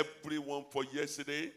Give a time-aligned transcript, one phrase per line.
[0.00, 1.50] everyone for yesterday.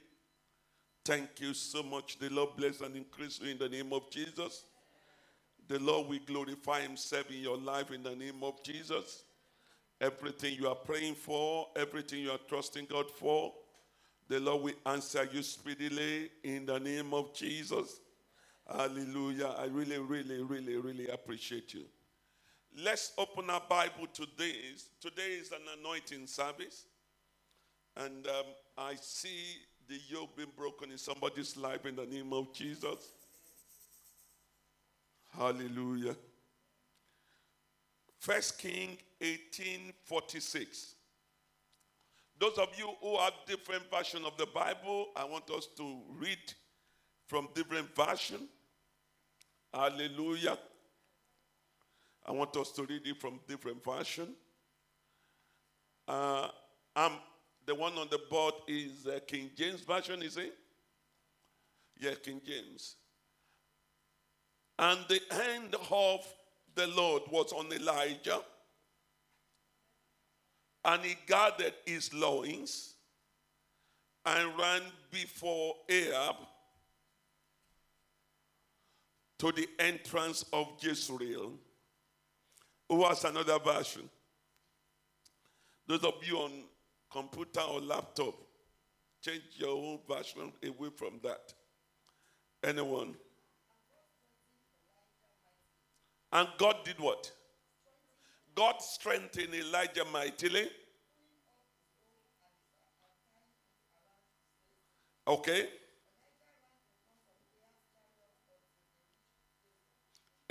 [1.05, 2.19] Thank you so much.
[2.19, 4.65] The Lord bless and increase you in the name of Jesus.
[5.67, 9.23] The Lord will glorify Himself in your life in the name of Jesus.
[10.01, 13.53] Everything you are praying for, everything you are trusting God for,
[14.27, 17.99] the Lord will answer you speedily in the name of Jesus.
[18.69, 19.55] Hallelujah.
[19.57, 21.85] I really, really, really, really appreciate you.
[22.83, 24.55] Let's open our Bible today.
[24.99, 26.85] Today is an anointing service.
[27.97, 28.45] And um,
[28.77, 29.57] I see
[29.87, 33.11] the yoke being broken in somebody's life in the name of Jesus.
[35.37, 36.15] Hallelujah.
[38.19, 40.95] First King 1846.
[42.39, 46.39] Those of you who have different version of the Bible, I want us to read
[47.27, 48.47] from different version.
[49.73, 50.57] Hallelujah.
[52.25, 54.29] I want us to read it from different version.
[56.07, 56.47] Uh,
[56.95, 57.13] I'm,
[57.65, 60.53] the one on the board is uh, King James version, is it?
[61.99, 62.95] Yeah, King James.
[64.77, 66.27] And the hand of
[66.75, 68.41] the Lord was on Elijah,
[70.83, 72.95] and he gathered his loins
[74.25, 76.35] and ran before Ahab
[79.39, 81.53] to the entrance of Jezreel.
[82.89, 84.09] Who has another version?
[85.87, 86.51] Those of you on
[87.13, 88.33] computer or laptop,
[89.21, 91.53] change your own version away from that.
[92.63, 93.15] Anyone?
[96.31, 97.31] And God did what?
[98.55, 100.67] God strengthened Elijah mightily.
[105.27, 105.69] Okay?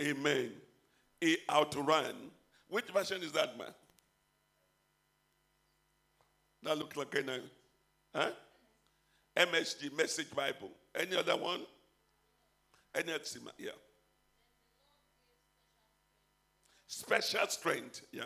[0.00, 0.52] Amen.
[1.20, 2.14] He outran.
[2.68, 3.68] Which version is that, man?
[6.62, 7.40] That looks like a
[8.14, 8.30] huh?
[9.36, 10.70] MSG, Message Bible.
[10.94, 11.60] Any other one?
[12.94, 13.24] Any other?
[13.58, 13.70] Yeah.
[16.86, 18.02] Special strength.
[18.12, 18.24] Yeah.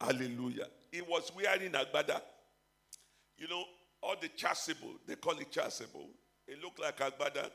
[0.00, 0.66] Hallelujah.
[0.92, 2.20] He was wearing agbada.
[3.36, 3.64] You know,
[4.02, 6.08] all the chasuble, they call it chasuble.
[6.46, 7.50] It looked like agbada.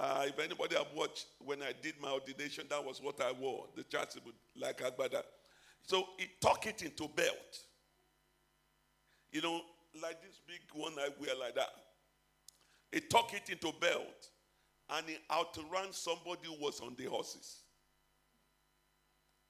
[0.00, 3.64] Uh, if anybody have watched when I did my ordination, that was what I wore,
[3.74, 5.22] the chasuble, like agbada.
[5.82, 7.58] So he tuck it into belt.
[9.32, 9.60] You know,
[10.00, 11.70] like this big one I wear like that.
[12.92, 14.28] He tuck it into belt
[14.90, 17.62] and he outran somebody who was on the horses.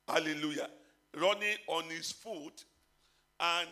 [0.09, 0.71] Hallelujah.
[1.15, 2.65] Running on his foot.
[3.39, 3.69] And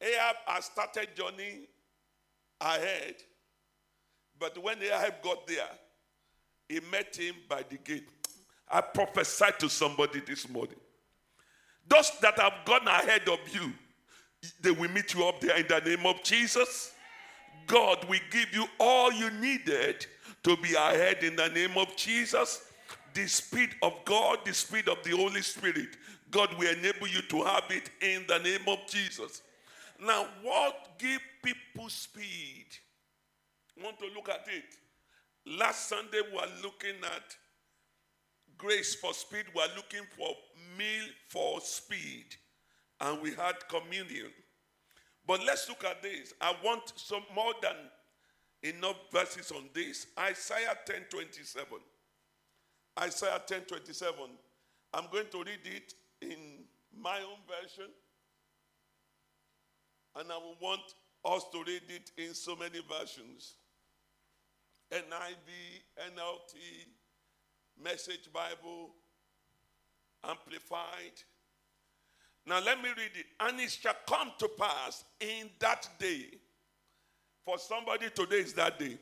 [0.00, 1.68] Ahab has started journey
[2.60, 3.14] ahead.
[4.38, 5.68] But when Ahab got there,
[6.68, 8.08] he met him by the gate.
[8.70, 10.78] I prophesied to somebody this morning.
[11.86, 13.72] Those that have gone ahead of you,
[14.60, 16.92] they will meet you up there in the name of Jesus.
[17.66, 20.06] God will give you all you needed
[20.42, 22.62] to be ahead in the name of Jesus.
[23.14, 25.88] The speed of God, the speed of the Holy Spirit,
[26.30, 29.42] God will enable you to have it in the name of Jesus.
[30.00, 32.66] Now, what give people speed?
[33.82, 34.64] Want to look at it?
[35.46, 37.36] Last Sunday, we were looking at
[38.56, 39.44] grace for speed.
[39.54, 40.28] We are looking for
[40.78, 42.26] meal for speed.
[43.00, 44.30] And we had communion.
[45.26, 46.32] But let's look at this.
[46.40, 47.74] I want some more than
[48.62, 50.06] enough verses on this.
[50.18, 51.66] Isaiah 10 27.
[53.00, 54.14] Isaiah 10 27.
[54.94, 56.64] I'm going to read it in
[56.96, 57.90] my own version.
[60.14, 60.82] And I will want
[61.24, 63.54] us to read it in so many versions
[64.92, 66.54] NIV, NLT,
[67.82, 68.90] Message Bible,
[70.22, 71.22] Amplified.
[72.46, 73.26] Now let me read it.
[73.40, 76.26] And it shall come to pass in that day.
[77.44, 78.98] For somebody, today is that day.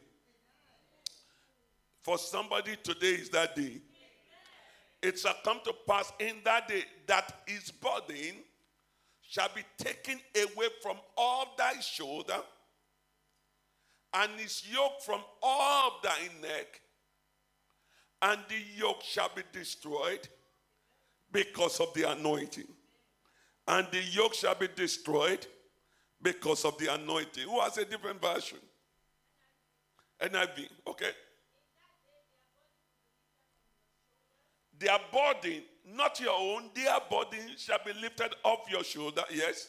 [2.02, 3.80] For somebody, today is that day.
[5.02, 8.36] It shall come to pass in that day that his burden
[9.22, 12.40] shall be taken away from all thy shoulder,
[14.14, 16.80] and his yoke from off thy neck,
[18.22, 20.28] and the yoke shall be destroyed
[21.32, 22.66] because of the anointing.
[23.68, 25.46] And the yoke shall be destroyed
[26.20, 27.44] because of the anointing.
[27.44, 28.58] Who has a different version?
[30.20, 31.10] NIV, okay?
[34.78, 39.22] Their burden, not your own, their burden shall be lifted off your shoulder.
[39.32, 39.68] Yes.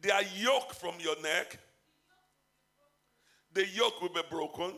[0.00, 1.58] Their yoke from your neck.
[3.52, 4.72] The yoke will be broken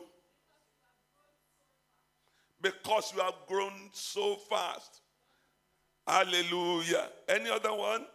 [2.60, 5.00] because you have grown so fast.
[6.06, 7.08] Hallelujah.
[7.28, 8.06] Any other one?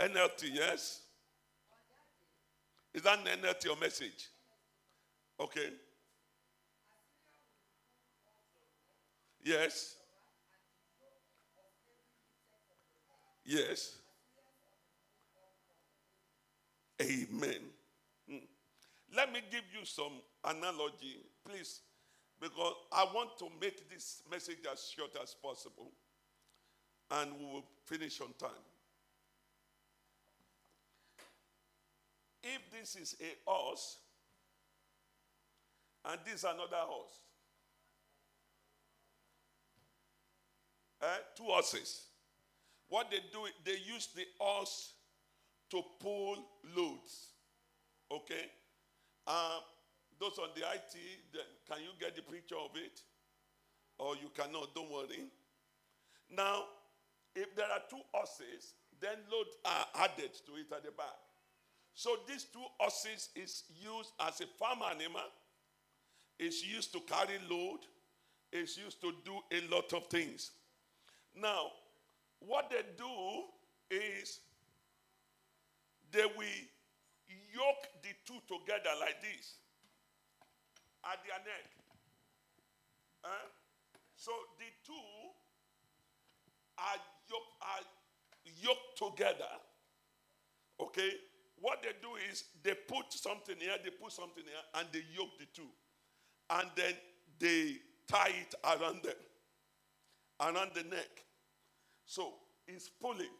[0.00, 1.02] NLT, yes?
[2.92, 4.28] Is that an NLT your message?
[5.38, 5.70] Okay.
[9.42, 9.96] Yes.
[13.44, 13.98] Yes.
[17.02, 17.73] Amen.
[19.14, 21.18] Let me give you some analogy,
[21.48, 21.80] please,
[22.40, 25.92] because I want to make this message as short as possible
[27.10, 28.50] and we will finish on time.
[32.42, 33.98] If this is a horse
[36.06, 37.20] and this is another horse,
[41.02, 41.06] eh,
[41.36, 42.02] two horses,
[42.88, 44.92] what they do, they use the horse
[45.70, 46.36] to pull
[46.76, 47.28] loads.
[48.10, 48.50] Okay?
[49.26, 49.58] Uh,
[50.20, 50.96] those on the IT,
[51.68, 53.00] can you get the picture of it?
[53.98, 55.24] Or you cannot, don't worry.
[56.30, 56.64] Now,
[57.34, 61.18] if there are two horses, then load are added to it at the back.
[61.94, 65.22] So these two horses is used as a farm animal.
[66.38, 67.80] It's used to carry load.
[68.52, 70.50] It's used to do a lot of things.
[71.40, 71.70] Now,
[72.40, 73.44] what they do
[73.90, 74.40] is
[76.12, 76.46] they will
[77.52, 79.58] yoke the two together like this
[81.04, 81.66] at their neck.
[83.22, 83.48] Huh?
[84.16, 85.06] So the two
[86.78, 87.84] are yoked, are
[88.60, 89.52] yoked together.
[90.80, 91.10] Okay?
[91.60, 95.38] What they do is they put something here, they put something here, and they yoke
[95.38, 95.68] the two.
[96.50, 96.94] And then
[97.38, 97.76] they
[98.06, 99.14] tie it around them,
[100.40, 101.24] around the neck.
[102.06, 102.34] So
[102.66, 103.32] it's pulling.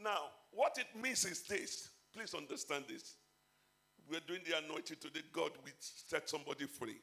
[0.00, 0.18] Now,
[0.50, 1.90] what it means is this.
[2.14, 3.14] Please understand this.
[4.08, 5.20] We're doing the anointing today.
[5.32, 6.96] God will set somebody free.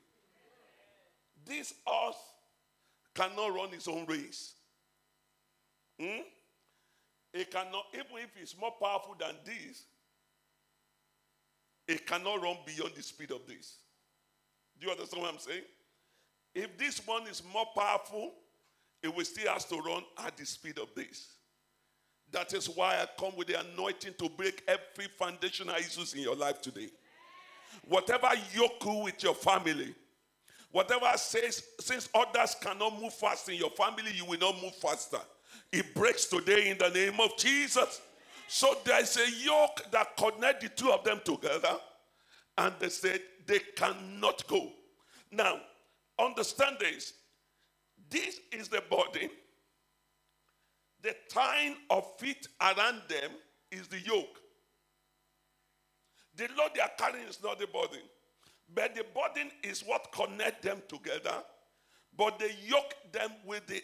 [1.46, 2.16] This earth
[3.14, 4.54] cannot run its own race.
[6.00, 6.22] Hmm?
[7.34, 9.84] It cannot, even if it's more powerful than this,
[11.88, 13.78] it cannot run beyond the speed of this.
[14.80, 15.64] Do you understand what I'm saying?
[16.54, 18.34] If this one is more powerful,
[19.02, 21.28] it will still has to run at the speed of this.
[22.32, 26.36] That is why I come with the anointing to break every foundational issues in your
[26.36, 26.90] life today.
[27.88, 29.94] Whatever yoke with your family,
[30.72, 35.20] whatever says, since others cannot move fast in your family, you will not move faster.
[35.72, 38.02] It breaks today in the name of Jesus.
[38.48, 41.76] So there's a yoke that connect the two of them together,
[42.58, 44.72] and they said they cannot go.
[45.32, 45.60] Now,
[46.20, 47.14] understand this.
[48.10, 49.30] This is the body.
[51.02, 53.32] The tying of feet around them
[53.72, 54.40] is the yoke.
[56.36, 58.02] The load they are carrying is not the burden,
[58.74, 61.44] but the burden is what connect them together.
[62.16, 63.82] But they yoke them with the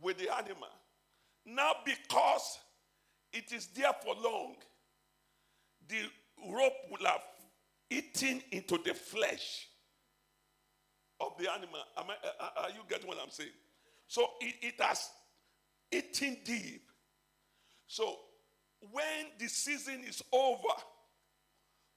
[0.00, 0.68] with the animal.
[1.44, 2.58] Now, because
[3.32, 4.56] it is there for long,
[5.88, 6.02] the
[6.52, 7.22] rope will have
[7.90, 9.66] eaten into the flesh
[11.20, 11.80] of the animal.
[11.96, 12.04] I, uh,
[12.40, 13.50] uh, are you getting what I'm saying?
[14.08, 15.08] So it, it has
[15.92, 16.82] eaten deep.
[17.86, 18.16] So
[18.80, 20.74] when the season is over,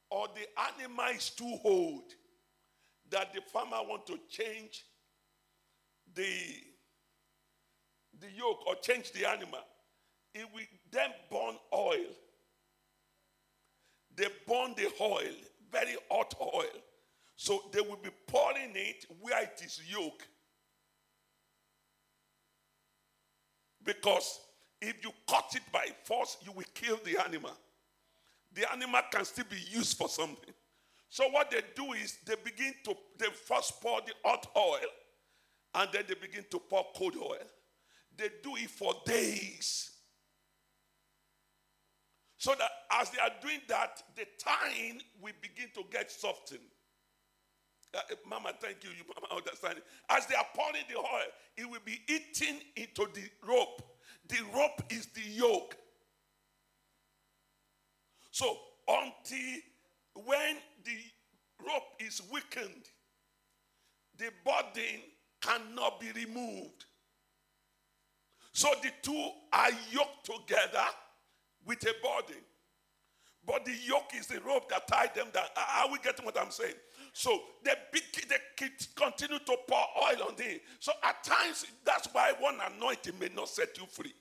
[0.09, 0.45] or the
[0.79, 2.03] animal is too old,
[3.09, 4.85] that the farmer want to change
[6.13, 6.27] the
[8.19, 9.61] the yoke or change the animal,
[10.35, 12.13] it will then burn oil.
[14.15, 15.33] They burn the oil,
[15.71, 16.81] very hot oil.
[17.37, 20.27] So they will be pouring it where it is yoke.
[23.83, 24.39] Because
[24.81, 27.51] if you cut it by force, you will kill the animal.
[28.53, 30.53] The animal can still be used for something.
[31.09, 34.89] So what they do is they begin to they first pour the hot oil
[35.75, 37.47] and then they begin to pour cold oil.
[38.17, 39.91] They do it for days.
[42.37, 46.59] So that as they are doing that, the tying will begin to get softened.
[47.93, 48.89] Uh, Mama, thank you.
[48.91, 49.83] You Mama understand it.
[50.09, 53.81] As they are pouring the oil, it will be eaten into the rope.
[54.29, 55.75] The rope is the yoke.
[58.31, 58.57] So
[58.87, 59.59] until
[60.25, 60.55] when
[60.85, 60.97] the
[61.65, 62.89] rope is weakened,
[64.17, 65.01] the burden
[65.41, 66.85] cannot be removed.
[68.53, 70.85] So the two are yoked together
[71.65, 72.39] with a body.
[73.45, 75.45] But the yoke is the rope that tied them down.
[75.57, 76.75] Are we getting what I'm saying?
[77.13, 77.73] So they,
[78.29, 80.59] they continue to pour oil on them.
[80.79, 84.13] So at times, that's why one anointing may not set you free.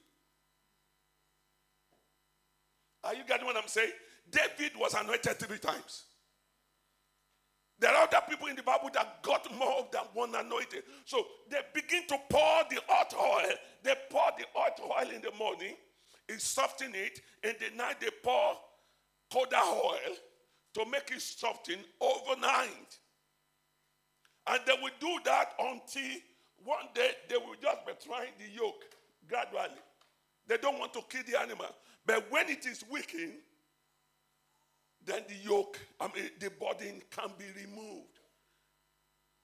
[3.05, 3.93] Are you getting what I'm saying?
[4.31, 6.05] David was anointed three times.
[7.79, 10.83] There are other people in the Bible that got more than one anointing.
[11.07, 13.55] So they begin to pour the hot oil.
[13.83, 15.75] They pour the hot oil in the morning,
[16.29, 17.21] it soften it.
[17.43, 18.59] In the night, they pour
[19.33, 20.15] colder oil
[20.75, 22.99] to make it soften overnight.
[24.47, 26.19] And they will do that until
[26.65, 28.85] one day they will just be trying the yoke
[29.29, 29.81] gradually.
[30.47, 31.67] They don't want to kill the animal.
[32.07, 33.35] But when it is weakened,
[35.05, 38.19] then the yoke, I mean, the burden can be removed.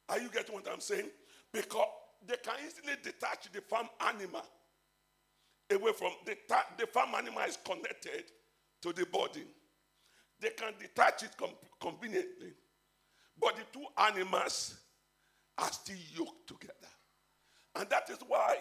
[0.09, 1.11] Are you getting what I'm saying?
[1.53, 1.87] Because
[2.27, 4.43] they can easily detach the farm animal
[5.73, 6.37] away from the,
[6.79, 8.25] the farm animal is connected
[8.83, 9.45] to the body.
[10.41, 11.51] They can detach it com-
[11.81, 12.53] conveniently,
[13.41, 14.77] but the two animals
[15.59, 16.75] are still yoked together.
[17.75, 18.57] And that is why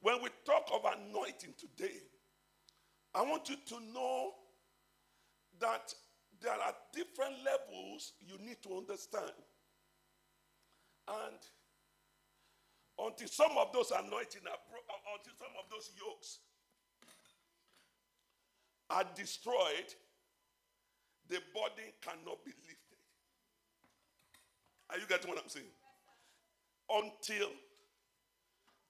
[0.00, 1.96] when we talk of anointing today,
[3.14, 4.32] I want you to know
[5.60, 5.92] that
[6.40, 9.32] there are different levels you need to understand.
[11.08, 11.36] And
[12.98, 16.38] until some of those anointing are bro- uh, until some of those yokes
[18.90, 19.94] are destroyed,
[21.30, 23.00] the body cannot be lifted.
[24.90, 25.70] Are you getting what I'm saying?
[26.90, 27.48] Until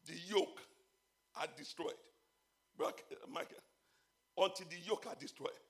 [0.06, 0.60] the yoke
[1.36, 2.00] are destroyed.
[2.80, 2.90] Uh,
[3.30, 3.58] Michael,
[4.38, 5.60] uh, until the yoke are destroyed,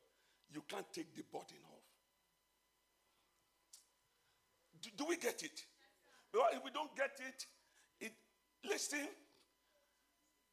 [0.53, 1.83] you can't take the burden off.
[4.81, 5.65] Do, do we get it?
[6.33, 7.47] Well, if we don't get it,
[8.01, 8.13] it
[8.65, 9.09] listen,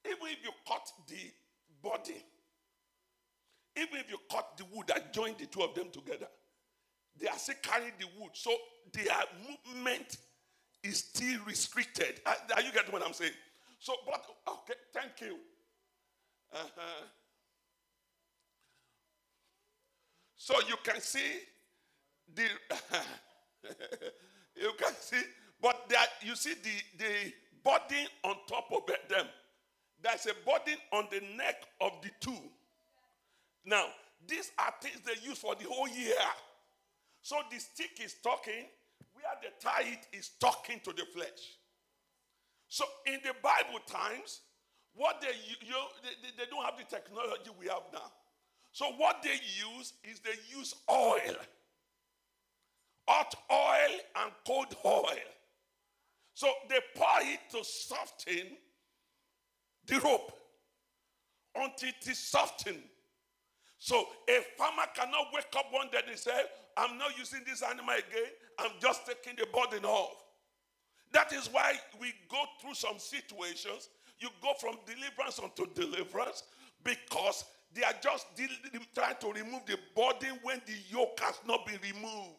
[0.03, 1.31] even if you cut the
[1.83, 2.25] body,
[3.77, 6.27] even if you cut the wood and join the two of them together,
[7.19, 8.31] they are still carrying the wood.
[8.33, 8.51] So
[8.93, 9.05] their
[9.47, 10.17] movement
[10.83, 12.21] is still restricted.
[12.25, 13.31] Are, are you getting what I'm saying?
[13.79, 15.37] So, but okay, thank you.
[16.53, 17.03] Uh-huh.
[20.37, 21.39] So you can see
[22.33, 22.43] the
[24.55, 25.21] you can see,
[25.61, 29.25] but that you see the the body on top of them.
[30.01, 32.37] There's a body on the neck of the two.
[33.67, 33.87] Now,
[34.25, 36.15] these are things they use for the whole year.
[37.21, 38.65] So the stick is talking,
[39.13, 41.57] where the tie is talking to the flesh.
[42.69, 44.39] So in the Bible times,
[44.95, 45.35] what they
[45.67, 48.11] you, they, they don't have the technology we have now.
[48.71, 51.35] So what they use is they use oil,
[53.05, 55.27] hot oil and cold oil.
[56.33, 58.55] So they pour it to soften
[59.87, 60.31] the rope
[61.55, 62.83] until it is softened.
[63.79, 66.31] So a farmer cannot wake up one day and say,
[66.75, 68.31] I'm not using this animal again.
[68.59, 70.23] I'm just taking the burden off.
[71.13, 73.89] That is why we go through some situations.
[74.19, 76.43] You go from deliverance unto deliverance
[76.83, 78.25] because they are just
[78.95, 82.37] trying to remove the burden when the yoke has not been removed.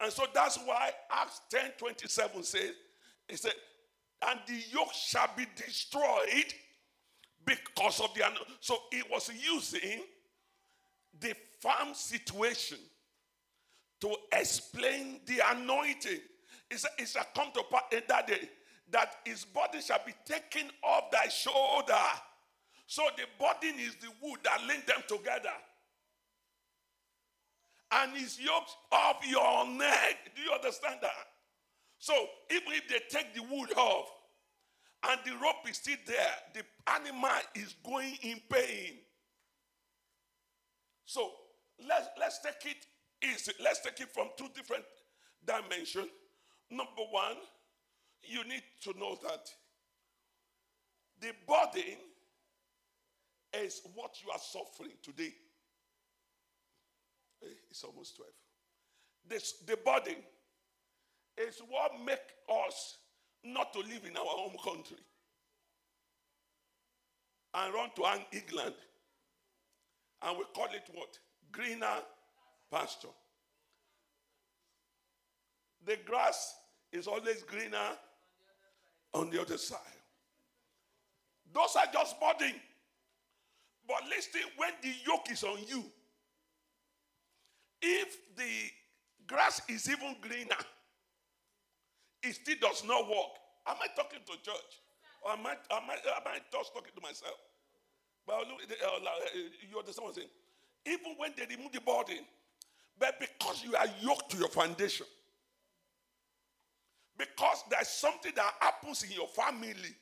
[0.00, 2.70] And so that's why Acts 10 27 says,
[3.28, 3.54] it said,
[4.28, 6.52] and the yoke shall be destroyed
[7.46, 8.22] because of the.
[8.60, 10.02] So he was using
[11.18, 12.78] the farm situation
[14.00, 16.20] to explain the anointing.
[16.70, 18.48] It shall come to pass in eh, that day
[18.90, 21.94] that his body shall be taken off thy shoulder.
[22.86, 25.54] So the burden is the wood that link them together.
[27.92, 30.32] And his yoke off your neck.
[30.34, 31.12] Do you understand that?
[31.98, 32.14] So
[32.50, 34.10] even if they take the wood off
[35.08, 38.94] and the rope is still there, the animal is going in pain.
[41.04, 41.30] So
[41.88, 42.86] let's, let's take it
[43.24, 43.52] easy.
[43.62, 44.84] Let's take it from two different
[45.46, 46.08] dimensions.
[46.70, 47.36] Number one,
[48.22, 49.48] you need to know that
[51.20, 51.96] the burden
[53.54, 55.32] is what you are suffering today.
[57.42, 58.30] Eh, it's almost 12.
[59.28, 60.16] This, the burden
[61.38, 62.18] is what make
[62.66, 62.98] us
[63.46, 64.96] not to live in our home country
[67.54, 68.74] and run to an England.
[70.22, 71.18] And we call it what?
[71.52, 72.02] Greener
[72.70, 73.08] pasture.
[75.84, 76.54] The grass
[76.92, 77.96] is always greener
[79.14, 79.78] on the other side.
[81.54, 82.54] Those are just burden.
[83.86, 85.84] But listen, when the yoke is on you,
[87.80, 88.70] if the
[89.26, 90.56] grass is even greener,
[92.26, 93.38] it still does not work.
[93.66, 94.72] Am I talking to church?
[95.22, 97.38] Or am I, am I, am I just talking to myself?
[98.26, 99.10] But look, uh, uh,
[99.70, 100.28] you understand what I'm saying?
[100.86, 102.24] Even when they remove the burden,
[102.98, 105.06] but because you are yoked to your foundation,
[107.18, 109.94] because there's something that happens in your family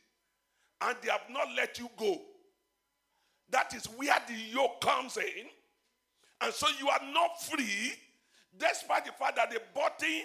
[0.80, 2.20] and they have not let you go.
[3.50, 5.46] That is where the yoke comes in.
[6.40, 7.92] And so you are not free.
[8.58, 10.24] Despite the fact that the body,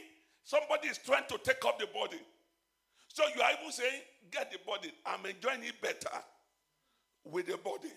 [0.49, 2.19] somebody is trying to take up the body.
[3.07, 4.01] So you are even saying,
[4.31, 4.91] get the body.
[5.05, 6.17] I'm enjoying it better
[7.23, 7.93] with the body.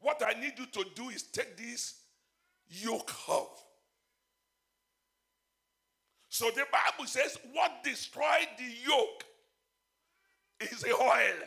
[0.00, 1.94] What I need you to do is take this
[2.68, 3.64] yoke off.
[6.28, 9.24] So the Bible says, what destroyed the yoke
[10.60, 11.38] is the oil.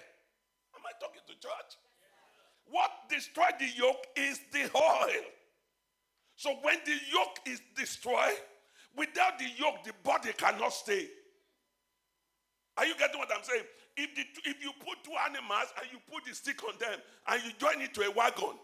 [0.76, 1.78] Am I talking to church?
[2.66, 5.24] What destroyed the yoke is the oil.
[6.36, 8.40] So when the yoke is destroyed,
[8.96, 11.08] without the yoke, the body cannot stay.
[12.78, 13.64] Are you getting what I'm saying?
[13.96, 17.44] If, the, if you put two animals and you put the stick on them and
[17.44, 18.58] you join it to a wagon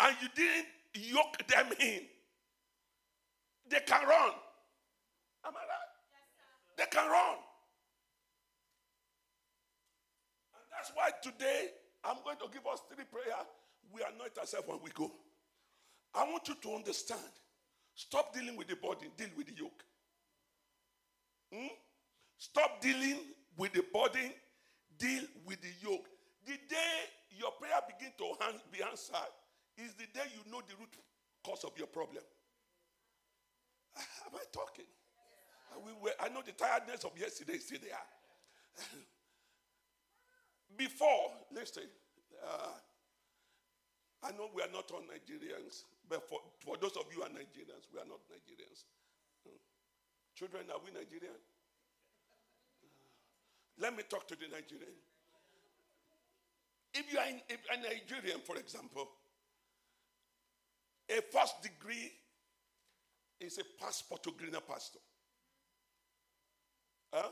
[0.00, 2.00] and you didn't yoke them in,
[3.68, 4.32] they can run.
[5.44, 5.90] Am I right?
[6.10, 7.36] Yes, they can run.
[10.54, 11.68] And that's why today
[12.04, 13.36] I'm going to give us three prayer.
[13.92, 15.10] We anoint ourselves when we go.
[16.14, 17.20] I want you to understand.
[17.96, 19.82] Stop dealing with the body, deal with the yoke.
[21.52, 21.72] Hmm?
[22.36, 23.16] Stop dealing
[23.56, 24.32] with the body,
[24.98, 26.04] deal with the yoke.
[26.44, 26.94] The day
[27.38, 28.36] your prayer begin to
[28.70, 29.32] be answered
[29.78, 30.92] is the day you know the root
[31.42, 32.22] cause of your problem.
[33.96, 34.84] Am I talking?
[36.20, 37.96] I know the tiredness of yesterday is still there.
[40.76, 41.84] Before, listen,
[42.44, 42.76] uh,
[44.22, 47.28] I know we are not all Nigerians, but for, for those of you who are
[47.28, 48.84] Nigerians, we are not Nigerians.
[49.44, 49.56] Hmm.
[50.34, 51.34] Children, are we Nigerian?
[51.34, 52.86] Uh,
[53.80, 54.94] let me talk to the Nigerian.
[56.94, 59.08] If you are in, if a Nigerian, for example,
[61.08, 62.12] a first degree
[63.40, 64.98] is a passport to greener pastor.
[67.12, 67.28] Huh?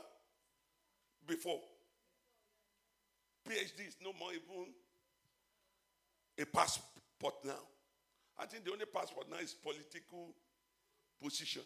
[1.27, 1.59] Before.
[3.47, 4.67] PhD is no more even
[6.39, 7.53] a passport now.
[8.37, 10.33] I think the only passport now is political
[11.21, 11.61] position.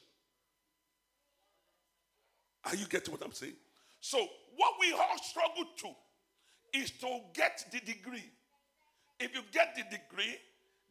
[2.66, 3.56] Are you getting what I'm saying?
[4.00, 4.18] So,
[4.56, 5.90] what we all struggle to
[6.74, 8.30] is to get the degree.
[9.20, 10.38] If you get the degree,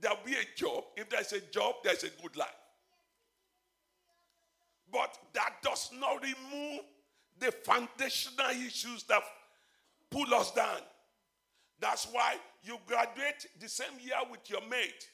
[0.01, 0.85] there'll be a job.
[0.97, 2.49] If there's a job, there's a good life.
[4.93, 6.81] But that does not remove
[7.39, 9.23] the foundational issues that
[10.11, 10.81] pull us down.
[11.81, 15.09] That's why you graduate the same year with your mate.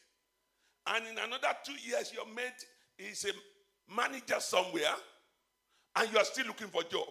[0.86, 2.66] And in another two years, your mate
[2.98, 4.94] is a manager somewhere
[5.96, 7.06] and you are still looking for a job.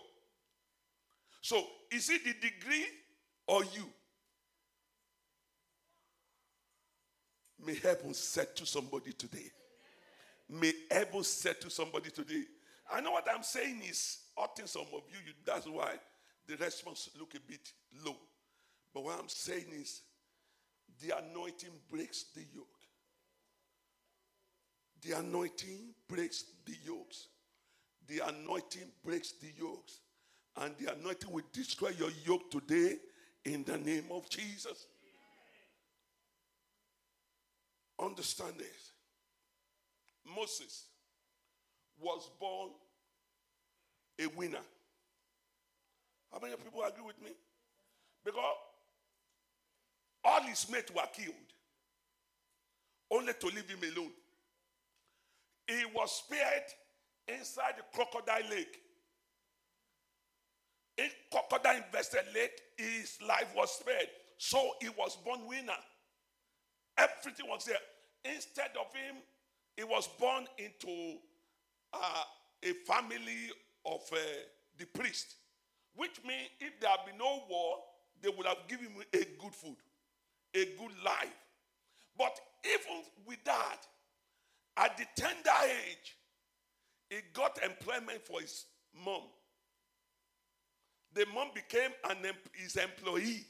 [1.41, 2.85] So, is it the degree
[3.47, 3.85] or you?
[7.65, 9.51] May heaven to somebody today.
[10.49, 12.43] May heaven to somebody today.
[12.91, 15.33] I know what I'm saying is hurting some of you.
[15.45, 15.93] That's why
[16.47, 17.71] the response look a bit
[18.05, 18.17] low.
[18.93, 20.01] But what I'm saying is
[21.01, 22.67] the anointing breaks the yoke.
[25.05, 27.27] The anointing breaks the yokes.
[28.07, 29.99] The anointing breaks the yokes.
[30.57, 32.97] And the anointing will destroy your yoke today
[33.45, 34.87] in the name of Jesus.
[37.99, 38.91] Understand this.
[40.35, 40.85] Moses
[41.99, 42.69] was born
[44.19, 44.63] a winner.
[46.31, 47.31] How many people agree with me?
[48.23, 48.41] Because
[50.23, 51.35] all his mates were killed,
[53.11, 54.11] only to leave him alone.
[55.67, 56.63] He was spared
[57.27, 58.79] inside the crocodile lake.
[60.97, 64.07] In crocodile invested lake, his life was spared.
[64.37, 65.73] So he was born winner.
[66.97, 67.77] Everything was there.
[68.25, 69.15] Instead of him,
[69.75, 71.17] he was born into
[71.93, 72.23] uh,
[72.63, 73.49] a family
[73.85, 74.17] of uh,
[74.77, 75.35] the priest,
[75.95, 77.77] which means if there had been no war,
[78.21, 79.75] they would have given him a good food,
[80.53, 81.35] a good life.
[82.17, 83.79] But even with that,
[84.77, 86.17] at the tender age,
[87.09, 88.65] he got employment for his
[89.05, 89.21] mom.
[91.13, 92.17] The mom became an,
[92.53, 93.45] his employee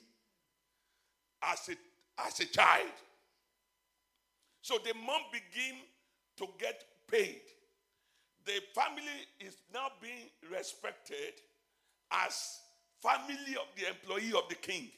[1.42, 2.92] as a, as a child.
[4.62, 5.80] So the mom began
[6.38, 7.42] to get paid.
[8.46, 11.40] The family is now being respected
[12.12, 12.60] as
[13.02, 14.90] family of the employee of the king.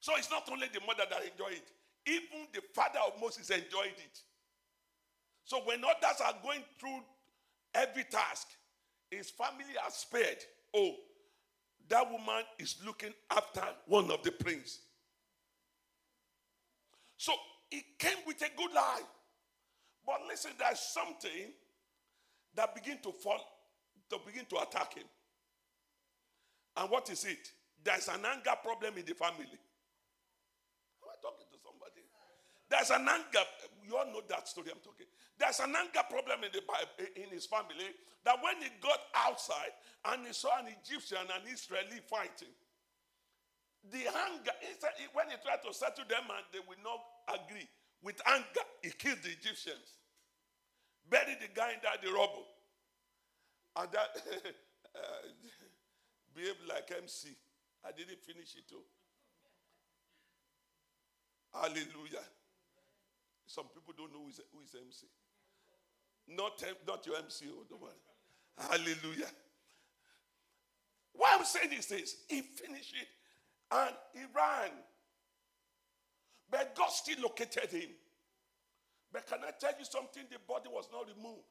[0.00, 1.70] So it's not only the mother that enjoyed it,
[2.06, 4.20] even the father of Moses enjoyed it.
[5.44, 7.00] So when others are going through
[7.74, 8.48] every task,
[9.10, 10.38] his family are spared.
[10.74, 10.94] Oh,
[11.88, 14.80] that woman is looking after one of the prince.
[17.16, 17.32] So
[17.70, 19.04] he came with a good life.
[20.06, 21.52] But listen, there's something
[22.54, 23.40] that begin to fall,
[24.10, 25.04] to begin to attack him.
[26.76, 27.50] And what is it?
[27.82, 29.44] There's an anger problem in the family.
[29.44, 32.02] Am I talking to somebody?
[32.70, 33.44] There's an anger.
[33.86, 35.06] You all know that story I'm talking.
[35.38, 37.90] There's an anger problem in the Bible, in his family
[38.24, 39.74] that when he got outside
[40.06, 42.54] and he saw an Egyptian and Israeli fighting,
[43.92, 44.54] the anger,
[45.12, 47.68] when he tried to settle them and they will not agree,
[48.02, 50.00] with anger, he killed the Egyptians,
[51.08, 52.46] buried the guy inside the rubble.
[53.76, 54.10] And that
[54.94, 55.24] uh,
[56.34, 57.28] behaved like MC.
[57.84, 58.84] I didn't finish it too.
[61.52, 62.24] Hallelujah.
[63.46, 65.06] Some people don't know who is, who is MC.
[66.28, 67.92] Not, not your MC, oh, don't worry.
[68.58, 69.30] Hallelujah.
[71.12, 73.08] Why I'm saying this is he finished it
[73.70, 74.70] and he ran.
[76.50, 77.90] But God still located him.
[79.12, 80.24] But can I tell you something?
[80.30, 81.46] The body was not removed.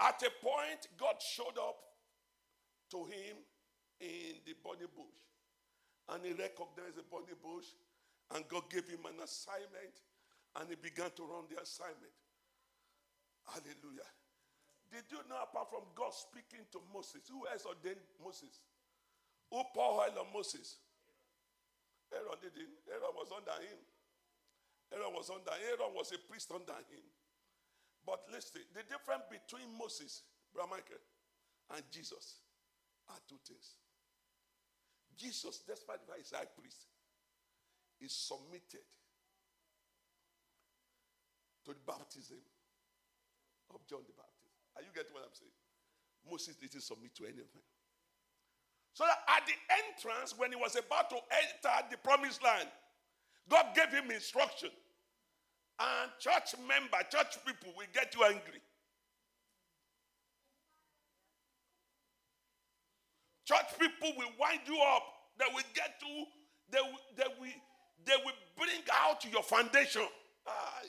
[0.00, 1.76] At a point, God showed up
[2.90, 3.36] to him
[4.00, 5.20] in the burning bush.
[6.08, 7.66] And he recognized the burning bush.
[8.34, 9.94] And God gave him an assignment.
[10.58, 12.14] And he began to run the assignment.
[13.46, 14.10] Hallelujah.
[14.90, 18.62] Did you know, apart from God speaking to Moses, who else ordained Moses?
[19.50, 20.78] Who poured oil on Moses?
[22.10, 22.74] Aaron didn't.
[22.90, 23.78] Aaron was under him.
[24.90, 27.06] Aaron was under Aaron was a priest under him.
[28.02, 31.02] But listen, the difference between Moses, Brother Michael,
[31.70, 32.42] and Jesus
[33.06, 33.78] are two things.
[35.14, 36.89] Jesus, despite that he's high priest,
[38.00, 38.84] is submitted
[41.64, 42.40] to the baptism
[43.74, 44.56] of John the Baptist.
[44.76, 45.52] Are you getting what I'm saying?
[46.28, 47.64] Moses didn't submit to anything.
[48.92, 49.54] So that at the
[49.86, 52.68] entrance, when he was about to enter the promised land,
[53.48, 54.70] God gave him instruction.
[55.78, 58.60] And church member, church people will get you angry.
[63.46, 65.02] Church people will wind you up.
[65.38, 66.26] They will get you,
[66.70, 66.78] they
[67.16, 67.50] they will,
[68.06, 70.02] they will bring out your foundation.
[70.46, 70.80] Ah,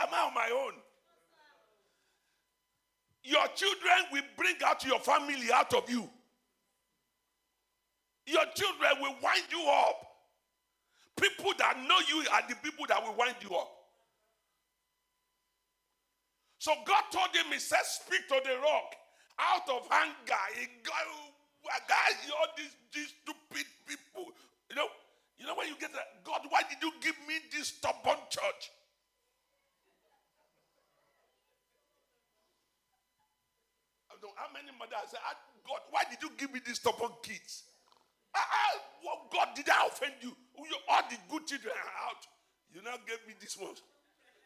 [0.00, 0.72] am I on my own?
[3.24, 6.08] Your children will bring out your family out of you.
[8.26, 9.96] Your children will wind you up.
[11.20, 13.68] People that know you are the people that will wind you up.
[16.58, 18.94] So God told him, He said, Speak to the rock
[19.38, 20.44] out of anger.
[20.58, 24.32] He got, guys, all these, these stupid people.
[24.70, 24.88] You know,
[25.38, 28.70] you know when you get that, God, why did you give me this stubborn church?
[34.10, 36.82] I don't know how many mothers say, ah, God, why did you give me these
[36.82, 37.64] stubborn kids?
[38.34, 40.34] Ah, ah, what God did I offend you?
[40.58, 40.78] you?
[40.90, 42.26] All the good children are out.
[42.74, 43.78] You now gave me this one.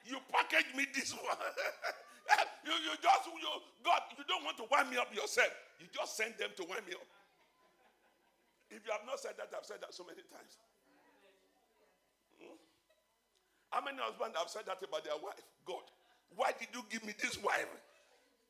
[0.05, 1.25] You package me this one.
[2.67, 3.51] you, you just, you,
[3.83, 5.51] God, you don't want to wind me up yourself.
[5.81, 7.07] You just send them to wind me up.
[8.71, 10.57] If you have not said that, I've said that so many times.
[12.41, 12.57] Hmm?
[13.73, 15.41] How many husbands have said that about their wife?
[15.65, 15.89] God,
[16.37, 17.67] why did you give me this wife?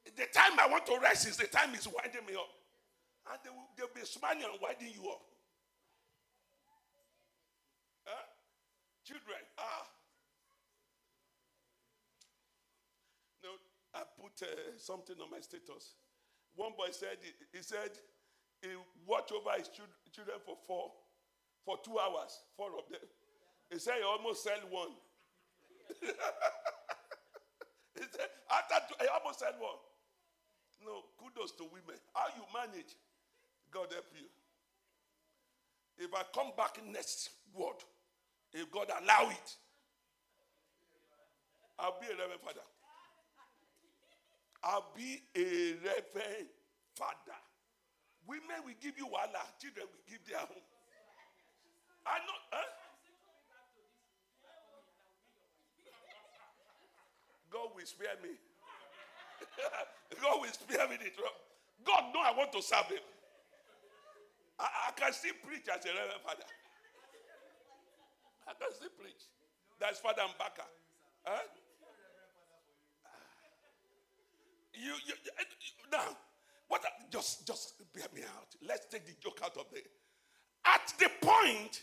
[0.04, 2.50] The time I want to rest is the time he's winding me up.
[3.30, 5.22] And they will, they'll be smiling and winding you up.
[8.02, 8.26] Huh?
[9.06, 9.86] Children, ah.
[13.46, 13.50] No,
[13.94, 15.94] I put uh, something on my status.
[16.56, 17.94] One boy said, he, he said,
[18.60, 18.74] he
[19.06, 20.90] watched over his children for four,
[21.64, 23.06] for two hours, four of them.
[23.70, 24.90] He said he almost sell one.
[28.50, 29.78] after he almost said one.
[30.84, 31.98] No, kudos to women.
[32.14, 32.96] How you manage?
[33.70, 34.26] God help you.
[35.98, 37.76] If I come back next word,
[38.52, 39.56] if God allow it,
[41.78, 42.66] I'll be a reverend father.
[44.64, 46.48] I'll be a reverend
[46.94, 47.38] father.
[48.26, 50.66] Women will give you wala, children will give their home.
[52.06, 52.81] I know, huh?
[57.52, 58.32] God will spare me.
[60.22, 61.44] God will spare me the trouble.
[61.84, 63.04] God know I want to serve him.
[64.58, 66.48] I, I can still preach as a reverend father.
[68.48, 69.28] I can still preach.
[69.78, 70.64] That's Father Mbaka.
[71.24, 71.42] Huh?
[74.74, 75.44] You, you, you,
[75.90, 76.16] now,
[76.68, 76.82] what?
[77.10, 78.48] Just, just bear me out.
[78.66, 79.82] Let's take the joke out of there.
[80.64, 81.82] At the point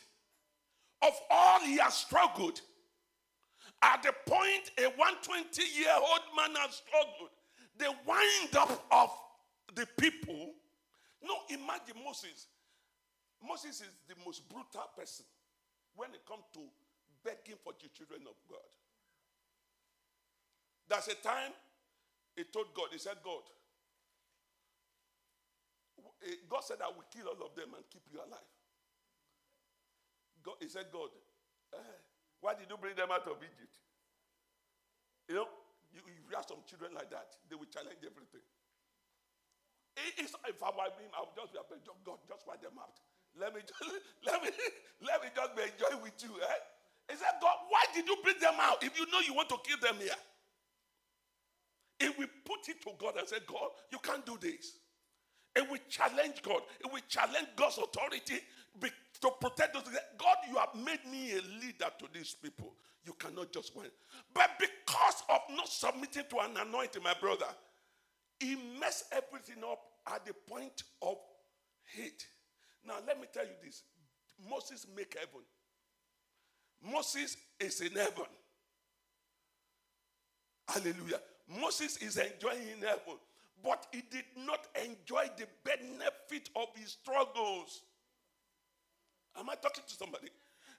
[1.02, 2.62] of all he has struggled,
[3.82, 7.32] at the point a 120 year old man has struggled,
[7.78, 9.12] the wind up of
[9.76, 10.52] the people.
[11.24, 12.48] No, imagine Moses.
[13.46, 15.26] Moses is the most brutal person
[15.96, 16.60] when it comes to
[17.24, 18.68] begging for the children of God.
[20.90, 21.52] There's a time
[22.36, 23.44] he told God, he said, God,
[26.50, 28.52] God said, I will kill all of them and keep you alive.
[30.44, 31.10] God, he said, God,
[31.74, 31.78] uh,
[32.40, 33.76] why did you bring them out of Egypt?
[35.28, 35.48] You know,
[35.94, 38.46] you, if you have some children like that, they will challenge everything.
[40.18, 41.70] It's, if I were him, I would just be like,
[42.08, 42.96] God, just wipe them out.
[43.36, 43.78] Let me, just,
[44.26, 44.50] let me,
[45.08, 46.34] let me just be enjoying with you.
[46.40, 46.60] Eh?
[47.12, 49.60] He said, God, why did you bring them out if you know you want to
[49.66, 50.18] kill them here?
[52.00, 54.80] If we put it to God and say, God, you can't do this.
[55.56, 56.62] It will challenge God.
[56.80, 58.40] It will challenge God's authority
[59.22, 59.84] to protect those.
[60.18, 62.74] God, you have made me a leader to these people.
[63.06, 63.88] You cannot just win.
[64.34, 67.48] But because of not submitting to an anointing, my brother,
[68.40, 69.80] he messed everything up
[70.14, 71.18] at the point of
[71.96, 72.26] hate.
[72.86, 73.84] Now, let me tell you this
[74.50, 75.46] Moses make heaven.
[76.82, 78.26] Moses is in heaven.
[80.68, 81.20] Hallelujah.
[81.60, 83.18] Moses is enjoying in heaven,
[83.64, 87.82] but he did not enjoy the benefit of his struggles.
[89.38, 90.30] Am I talking to somebody?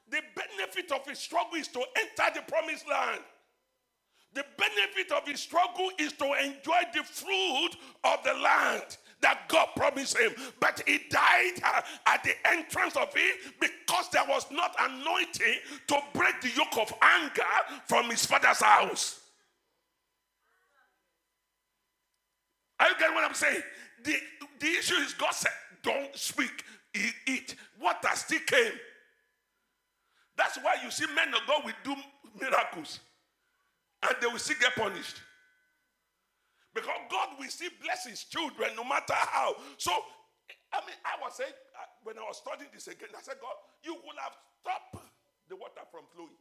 [0.09, 3.21] The benefit of his struggle is to enter the promised land.
[4.33, 7.71] The benefit of his struggle is to enjoy the fruit
[8.05, 10.33] of the land that God promised him.
[10.61, 15.57] But he died uh, at the entrance of it because there was not anointing
[15.89, 17.43] to break the yoke of anger
[17.87, 19.21] from his father's house.
[22.79, 23.63] Are you getting what I'm saying?
[24.05, 24.15] The,
[24.61, 27.57] the issue is God said, don't speak, eat, eat.
[27.81, 28.73] Water still came.
[30.37, 31.95] That's why you see men of God will do
[32.41, 33.01] miracles
[34.03, 35.21] and they will still get punished.
[36.75, 39.55] Because God will still bless his children no matter how.
[39.77, 39.91] So,
[40.73, 43.59] I mean, I was saying, uh, when I was studying this again, I said, God,
[43.83, 45.05] you would have stopped
[45.49, 46.39] the water from flowing.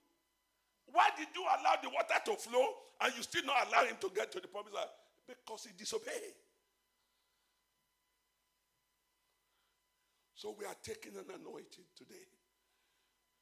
[0.92, 2.66] Why did you allow the water to flow
[3.02, 4.90] and you still not allow him to get to the promised land?
[5.28, 6.38] Because he disobeyed.
[10.40, 12.24] So we are taking an anointing today.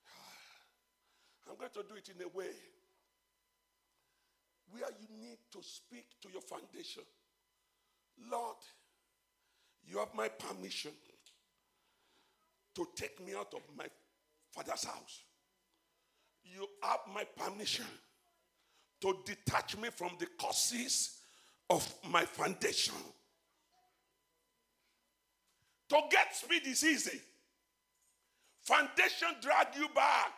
[1.48, 2.50] I'm going to do it in a way
[4.72, 7.04] where you need to speak to your foundation.
[8.32, 8.58] Lord,
[9.86, 10.90] you have my permission
[12.74, 13.86] to take me out of my
[14.50, 15.22] father's house.
[16.46, 17.86] You have my permission
[19.02, 21.20] to detach me from the causes
[21.70, 22.96] of my foundation.
[25.90, 27.22] To get speed is easy.
[28.64, 30.38] Foundation drag you back.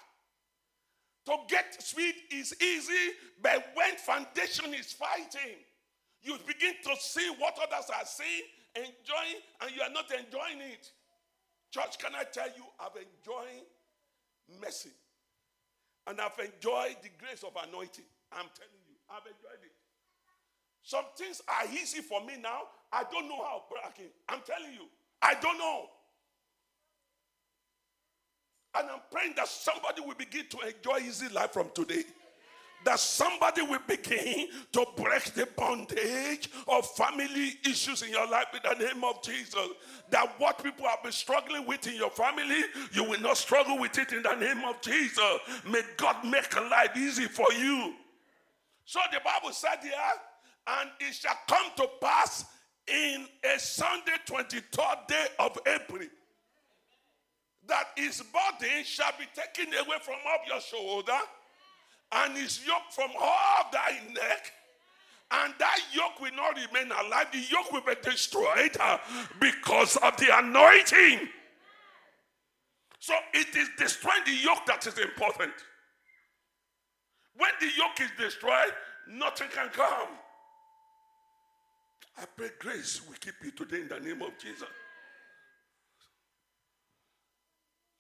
[1.26, 5.58] To get speed is easy, but when foundation is fighting,
[6.22, 8.44] you begin to see what others are seeing,
[8.76, 10.92] enjoying, and you are not enjoying it.
[11.72, 13.66] Church, can I tell you, I've enjoyed
[14.62, 14.90] mercy.
[16.08, 18.06] And I've enjoyed the grace of anointing.
[18.32, 19.74] I'm telling you, I've enjoyed it.
[20.82, 22.62] Some things are easy for me now.
[22.92, 23.64] I don't know how.
[24.30, 24.90] I'm telling you,
[25.22, 25.86] I don't know.
[28.78, 32.04] And I'm praying that somebody will begin to enjoy easy life from today.
[32.86, 38.62] That somebody will begin to break the bondage of family issues in your life in
[38.64, 39.68] the name of Jesus.
[40.12, 42.62] That what people have been struggling with in your family,
[42.94, 45.40] you will not struggle with it in the name of Jesus.
[45.70, 47.96] May God make life easy for you.
[48.86, 49.92] So the Bible said here,
[50.68, 52.46] and it shall come to pass
[52.90, 56.08] in a Sunday, 23rd day of April
[57.68, 61.20] that his body shall be taken away from off your shoulder
[62.12, 64.52] and his yoke from off thy neck
[65.32, 67.28] and that yoke will not remain alive.
[67.32, 68.98] The yoke will be destroyed uh,
[69.40, 71.28] because of the anointing.
[73.00, 75.54] So it is destroying the yoke that is important.
[77.38, 78.74] When the yoke is destroyed,
[79.08, 80.10] nothing can come.
[82.20, 84.68] I pray grace will keep you today in the name of Jesus.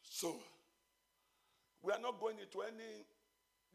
[0.03, 0.35] So,
[1.81, 3.05] we are not going into any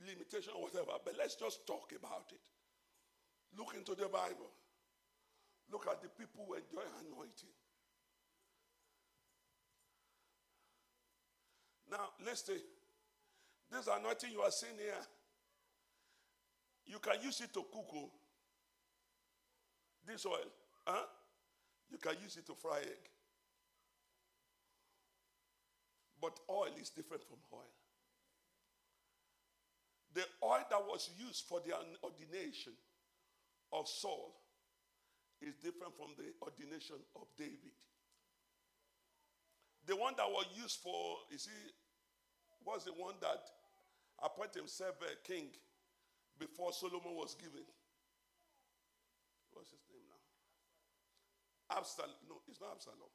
[0.06, 2.40] limitation or whatever, but let's just talk about it.
[3.56, 4.50] Look into the Bible.
[5.72, 7.54] Look at the people who enjoy anointing.
[11.90, 12.60] Now, listen.
[13.72, 14.92] This anointing you are seeing here,
[16.86, 17.88] you can use it to cook.
[17.94, 18.10] Oh.
[20.06, 20.50] This oil,
[20.86, 21.06] huh?
[21.90, 23.04] You can use it to fry egg.
[26.20, 27.72] But oil is different from oil.
[30.14, 32.72] The oil that was used for the ordination
[33.72, 34.34] of Saul
[35.42, 37.76] is different from the ordination of David.
[39.86, 41.50] The one that was used for, you see,
[42.64, 43.44] was the one that
[44.22, 45.48] appointed himself a king
[46.38, 47.66] before Solomon was given.
[49.52, 49.83] What's his?
[51.70, 52.10] Absalom.
[52.28, 53.12] No, it's not Absalom.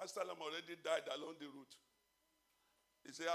[0.00, 1.76] Absalom already died along the route.
[3.06, 3.26] He said,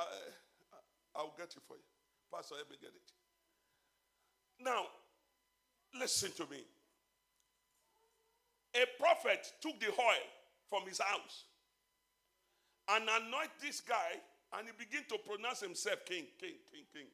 [1.16, 1.88] I'll get it for you.
[2.34, 3.12] Pastor, let me get it.
[4.60, 4.86] Now,
[5.98, 6.64] listen to me.
[8.76, 10.28] A prophet took the oil
[10.70, 11.46] from his house
[12.90, 14.20] and anointed this guy,
[14.58, 17.08] and he began to pronounce himself king, king, king, king.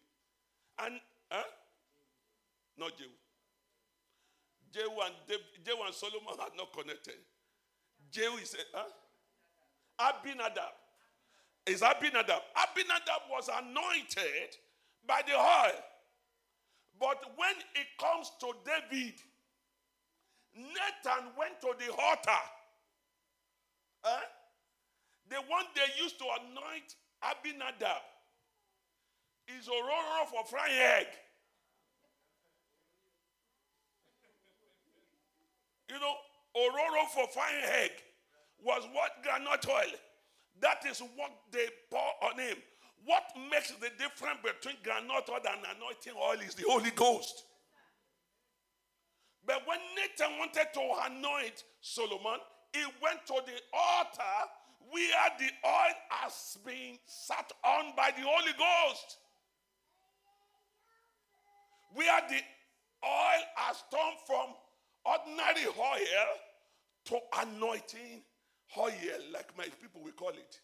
[0.80, 1.00] And,
[1.32, 1.44] huh?
[2.78, 3.10] Not Jehu.
[4.76, 5.16] Jehu and,
[5.64, 7.16] Jehu and Solomon are not connected.
[8.12, 10.12] Jehu is a, huh?
[10.12, 10.76] Abinadab.
[11.66, 12.42] Is Abinadab.
[12.60, 14.52] Abinadab was anointed
[15.08, 15.80] by the oil.
[17.00, 19.16] But when it comes to David,
[20.54, 22.44] Nathan went to the altar.
[24.04, 24.20] Huh?
[25.30, 28.04] The one they used to anoint Abinadab
[29.58, 31.08] is Aurora for frying egg.
[35.90, 36.16] You know,
[36.56, 37.92] Aurora for fine egg
[38.64, 39.94] was what granite oil.
[40.62, 42.58] That is what they pour on him.
[43.06, 47.44] What makes the difference between granite oil and anointing oil is the Holy Ghost.
[49.46, 52.40] But when Nathan wanted to anoint Solomon,
[52.74, 54.36] he went to the altar
[54.90, 59.18] where the oil has been sat on by the Holy Ghost.
[61.94, 62.42] Where the
[63.06, 64.56] oil has turned from
[65.06, 66.28] ordinary oil
[67.06, 68.22] to anointing
[68.78, 70.60] oil, like my people will call it.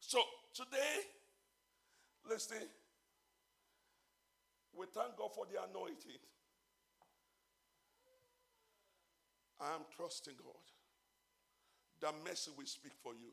[0.00, 0.20] So
[0.54, 1.00] today,
[2.28, 2.58] listen,
[4.76, 6.20] we thank God for the anointing.
[9.60, 10.64] I am trusting God.
[12.00, 13.32] That mercy will speak for you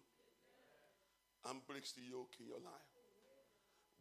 [1.49, 2.90] and breaks the yoke in your life.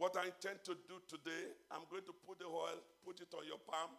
[0.00, 3.44] What I intend to do today, I'm going to put the oil, put it on
[3.44, 3.92] your palm.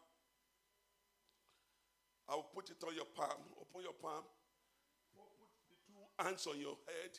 [2.27, 3.37] I will put it on your palm.
[3.61, 4.25] Open your palm.
[5.13, 5.29] Put
[5.69, 7.13] the two hands on your head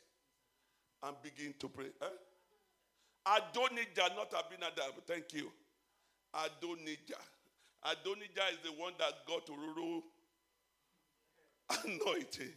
[1.07, 1.95] and begin to pray.
[1.95, 3.39] Eh?
[3.39, 4.99] Adonijah, not Abinadab.
[5.07, 5.53] Thank you.
[6.35, 7.23] Adonijah.
[7.87, 10.03] Adonijah is the one that got rule
[11.87, 12.51] anointing.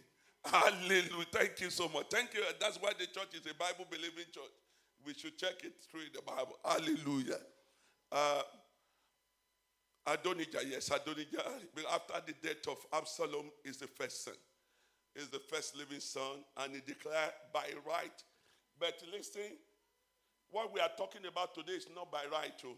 [0.43, 1.29] Hallelujah.
[1.31, 2.07] Thank you so much.
[2.09, 2.41] Thank you.
[2.59, 4.64] That's why the church is a Bible believing church.
[5.05, 6.57] We should check it through the Bible.
[6.63, 7.39] Hallelujah.
[8.11, 8.41] Uh,
[10.07, 11.43] Adonijah, yes, Adonijah,
[11.91, 14.33] after the death of Absalom, is the first son.
[15.15, 18.23] Is the first living son, and he declared by right.
[18.79, 19.57] But listen,
[20.51, 22.75] what we are talking about today is not by right, too.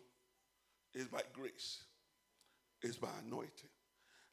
[0.94, 1.84] It's by grace.
[2.82, 3.70] It's by anointing.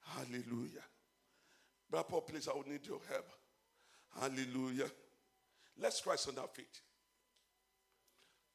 [0.00, 0.84] Hallelujah.
[1.90, 3.28] Brother, please, I will need your help.
[4.20, 4.90] Hallelujah.
[5.80, 6.80] Let's rise on our feet.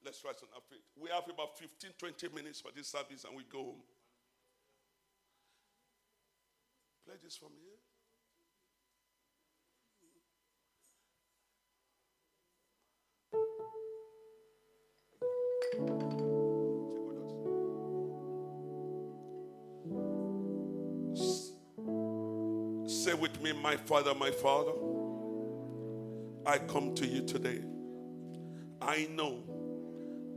[0.04, 0.84] Let's rise on our feet.
[0.96, 3.84] We have about 15, 20 minutes for this service and we go home.
[7.06, 7.80] Play this from here.
[22.88, 24.74] Say with me, my Father, my Father,
[26.46, 27.62] I come to you today.
[28.82, 29.44] I know,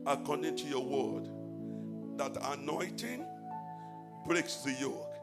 [0.06, 1.28] according to your word,
[2.18, 3.24] that anointing
[4.26, 5.14] breaks the yoke.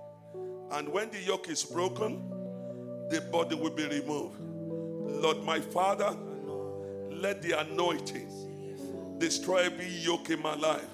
[0.71, 2.29] And when the yoke is broken,
[3.09, 4.39] the body will be removed.
[4.39, 6.15] Lord, my Father,
[7.09, 10.85] let the anointing destroy every yoke in my life.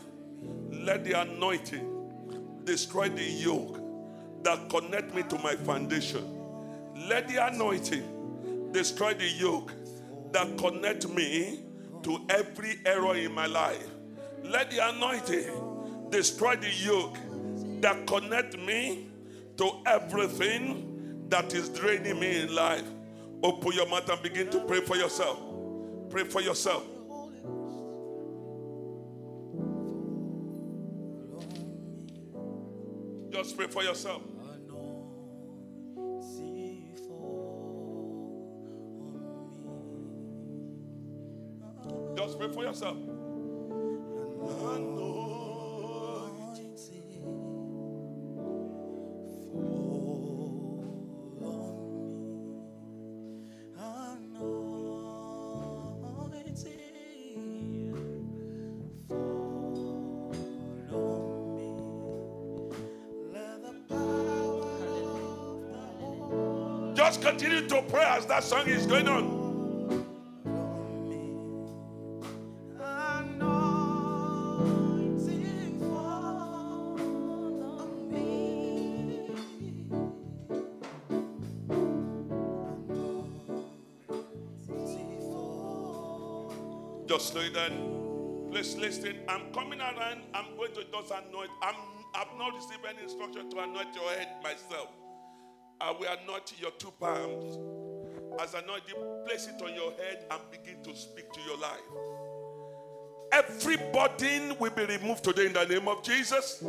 [0.72, 3.80] Let the anointing destroy the yoke
[4.44, 6.24] that connect me to my foundation.
[7.08, 9.74] Let the anointing destroy the yoke
[10.32, 11.65] that connect me
[12.06, 13.84] to every error in my life.
[14.44, 17.18] Let the anointing destroy the yoke
[17.82, 19.08] that connect me
[19.58, 22.86] to everything that is draining me in life.
[23.42, 25.40] Open your mouth and begin to pray for yourself.
[26.12, 26.84] Pray for yourself.
[33.32, 34.22] Just pray for yourself.
[42.36, 42.98] Just pray for yourself.
[66.96, 69.35] Just continue to pray as that song is going on.
[88.86, 89.16] Listen.
[89.28, 90.22] I'm coming around.
[90.34, 91.50] I'm going to just anoint.
[91.62, 91.76] I'm,
[92.14, 94.90] I've not received any instruction to anoint your head myself.
[95.82, 97.58] I will anoint your two palms.
[98.40, 101.80] As anoint you, place it on your head and begin to speak to your life.
[103.32, 106.64] Every burden will be removed today in the name of Jesus.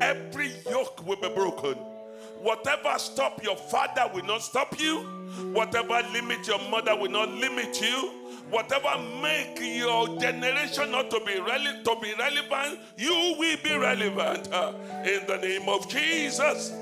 [0.00, 1.76] Every yoke will be broken.
[2.42, 4.98] Whatever stop your father will not stop you.
[5.52, 8.10] Whatever limit your mother will not limit you.
[8.50, 8.90] Whatever
[9.22, 14.72] make your generation not to be, rele- to be relevant, you will be relevant uh,
[15.06, 16.72] in the name of Jesus.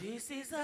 [0.00, 0.61] This is our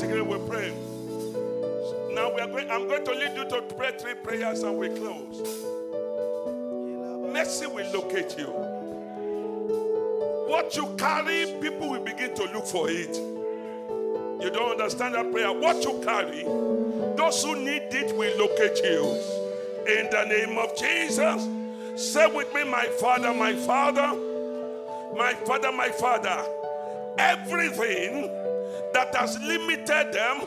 [0.00, 0.72] Name we pray.
[2.14, 4.88] Now we are going, I'm going to lead you to pray three prayers and we
[4.90, 5.40] close.
[7.32, 8.46] Mercy will locate you.
[10.46, 13.16] What you carry, people will begin to look for it.
[13.16, 15.52] You don't understand that prayer.
[15.52, 16.44] What you carry,
[17.16, 19.04] those who need it will locate you.
[19.92, 21.48] In the name of Jesus,
[21.96, 24.14] say with me, my Father, my Father,
[25.16, 26.44] my Father, my Father,
[27.18, 28.37] everything
[28.92, 30.46] that has limited them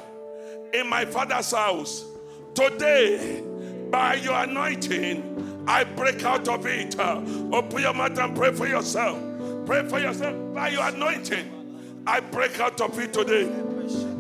[0.73, 2.05] in my Father's house,
[2.53, 3.43] today,
[3.89, 6.97] by your anointing, I break out of it.
[6.97, 7.21] Uh,
[7.51, 9.19] Open your mouth and pray for yourself.
[9.65, 10.35] Pray for yourself.
[10.53, 13.49] By your anointing, I break out of it today.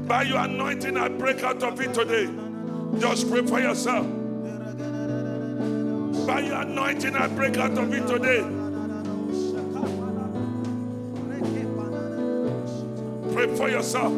[0.07, 2.29] By your anointing, I break out of it today.
[2.99, 4.05] Just pray for yourself.
[6.27, 8.60] By your anointing, I break out of it today.
[13.41, 14.13] Pray for yourself.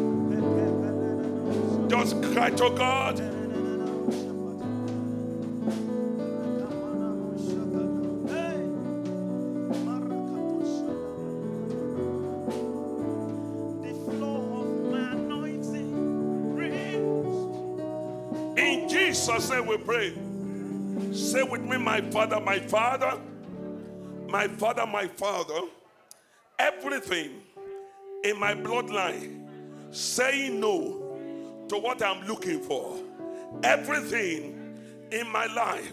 [1.88, 3.16] Just cry to God.
[13.80, 15.88] The flow of my anointing.
[16.54, 17.48] Released.
[18.58, 20.12] In Jesus' name we pray.
[21.14, 23.18] Say with me, my Father, my Father,
[24.28, 25.60] my Father, my Father,
[26.58, 27.40] everything
[28.24, 29.46] in my bloodline
[29.94, 31.00] saying no
[31.68, 32.96] to what I'm looking for,
[33.62, 34.76] everything
[35.12, 35.92] in my life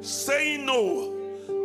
[0.00, 1.18] saying no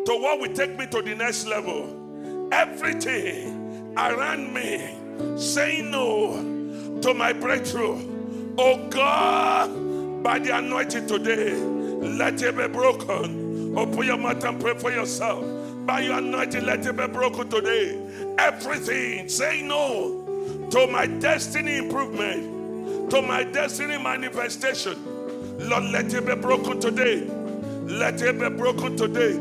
[0.06, 4.96] to what will take me to the next level, everything around me
[5.38, 8.56] saying no to my breakthrough.
[8.58, 13.78] Oh God, by the anointing today, let it be broken.
[13.78, 15.46] Open your mouth and pray for yourself.
[15.86, 18.07] By your anointing, let it be broken today.
[18.40, 24.98] Everything, say no to my destiny improvement, to my destiny manifestation.
[25.60, 27.26] Lord, let it be broken today.
[27.86, 29.34] Let it be broken today.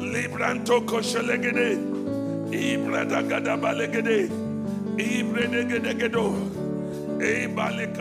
[0.00, 1.76] Libranto koshelegede.
[2.52, 4.30] Ibrada gada balegede.
[4.96, 6.34] Ibrede gede gedo.
[7.20, 7.94] Ibali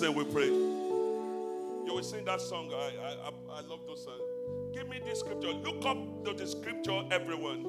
[0.00, 0.46] Jesus' name we pray.
[0.46, 2.72] You will sing that song.
[2.72, 2.76] I,
[3.26, 4.22] I, I- love those songs.
[4.74, 5.52] Give me this scripture.
[5.52, 7.66] Look up the scripture, everyone.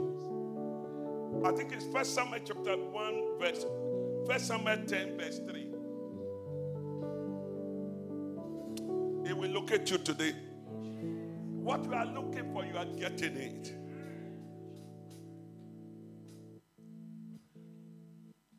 [1.44, 3.66] I think it's First Samuel chapter 1, verse
[4.28, 5.68] First Samuel 10, verse 3.
[9.30, 10.34] It will locate you today.
[11.64, 13.76] What you are looking for, you are getting it.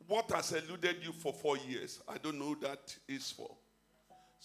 [0.07, 1.99] what has eluded you for four years?
[2.07, 3.49] I don't know that is for.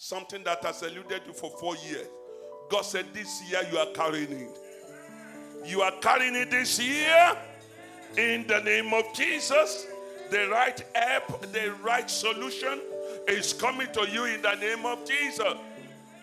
[0.01, 2.07] Something that has eluded you for four years.
[2.69, 4.57] God said, This year you are carrying it.
[5.65, 7.37] You are carrying it this year
[8.15, 9.87] in the name of Jesus.
[10.31, 12.79] The right help, the right solution
[13.27, 15.53] is coming to you in the name of Jesus.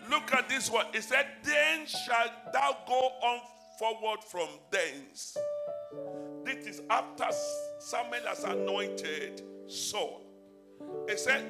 [0.09, 0.87] Look at this one.
[0.95, 3.41] It said, Then shall thou go on
[3.77, 5.37] forward from thence.
[6.43, 7.27] This is after
[7.77, 10.23] Samuel has anointed Saul.
[11.07, 11.45] He said,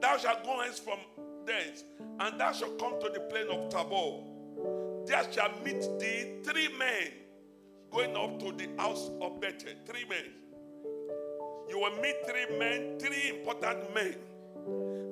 [0.00, 0.98] Thou shalt go hence from
[1.46, 1.84] thence,
[2.20, 4.24] and thou shalt come to the plain of Tabor.
[5.06, 7.12] There shall meet thee three men
[7.90, 9.72] going up to the house of Bethel.
[9.86, 10.24] Three men.
[11.68, 14.14] You will meet three men, three important men.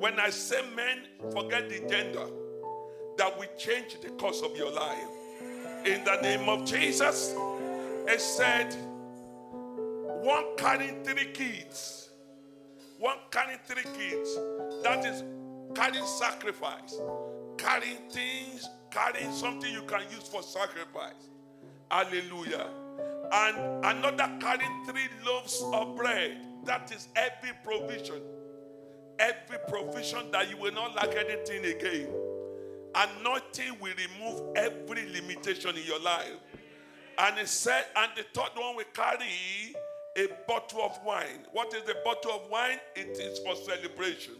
[0.00, 2.26] When I say men, forget the gender.
[3.16, 5.08] That will change the course of your life.
[5.84, 7.34] In the name of Jesus,
[8.06, 8.74] it said,
[10.22, 12.10] one carrying three kids,
[12.98, 14.36] one carrying three kids.
[14.82, 15.22] That is
[15.74, 16.96] carrying sacrifice,
[17.56, 21.28] carrying things, carrying something you can use for sacrifice.
[21.90, 22.66] Hallelujah.
[23.32, 26.38] And another carrying three loaves of bread.
[26.64, 28.20] That is every provision.
[29.18, 32.08] Every provision that you will not lack anything again.
[32.94, 36.36] Anointing will remove every limitation in your life.
[37.18, 39.74] And he said, and the third one will carry
[40.16, 41.46] a bottle of wine.
[41.52, 42.78] What is the bottle of wine?
[42.96, 44.34] It is for celebration.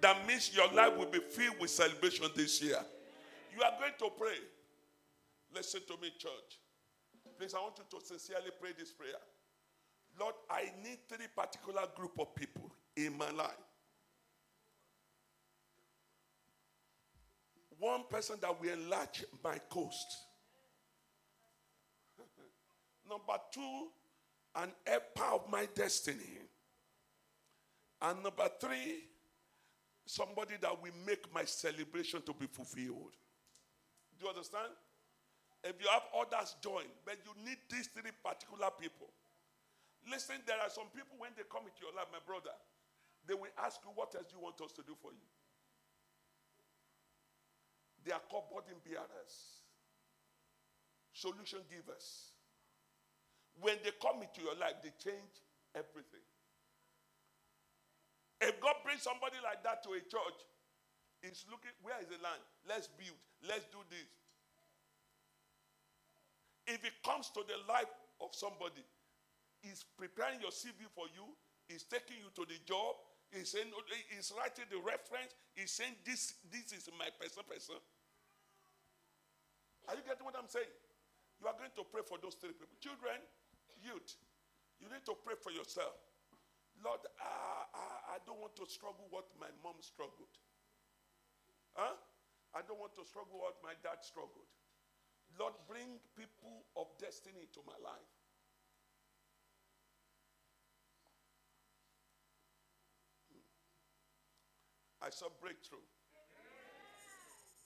[0.00, 2.78] That means your life will be filled with celebration this year.
[3.54, 4.38] You are going to pray.
[5.54, 6.58] Listen to me, church.
[7.38, 9.12] Please, I want you to sincerely pray this prayer.
[10.18, 13.50] Lord, I need three particular group of people in my life.
[17.78, 20.06] One person that will enlarge my coast.
[23.08, 23.88] Number two,
[24.54, 26.38] an helper of my destiny.
[28.02, 29.04] And number three,
[30.10, 33.14] somebody that will make my celebration to be fulfilled.
[34.18, 34.74] Do you understand?
[35.62, 39.06] If you have others join, but you need these three particular people.
[40.10, 42.56] Listen, there are some people when they come into your life, my brother,
[43.28, 45.28] they will ask you, What else do you want us to do for you?
[48.02, 49.62] They are called burden bearers,
[51.12, 52.32] solution givers.
[53.60, 55.44] When they come into your life, they change
[55.76, 56.24] everything.
[58.40, 60.38] If God brings somebody like that to a church,
[61.20, 62.40] he's looking, where is the land?
[62.64, 64.08] Let's build, let's do this.
[66.64, 67.92] If it comes to the life
[68.24, 68.80] of somebody,
[69.60, 71.28] he's preparing your CV for you,
[71.68, 72.96] he's taking you to the job,
[73.28, 73.68] he's saying,
[74.08, 77.76] he's writing the reference, he's saying, This, this is my person, person.
[79.88, 80.70] Are you getting what I'm saying?
[81.40, 82.76] You are going to pray for those three people.
[82.80, 83.20] Children,
[83.80, 84.16] youth,
[84.80, 85.96] you need to pray for yourself.
[86.80, 90.32] Lord, uh, I, I don't want to struggle what my mom struggled.
[91.76, 91.94] Huh?
[92.56, 94.48] I don't want to struggle what my dad struggled.
[95.38, 98.10] Lord, bring people of destiny to my life.
[103.30, 103.44] Hmm.
[105.06, 105.84] I saw breakthrough.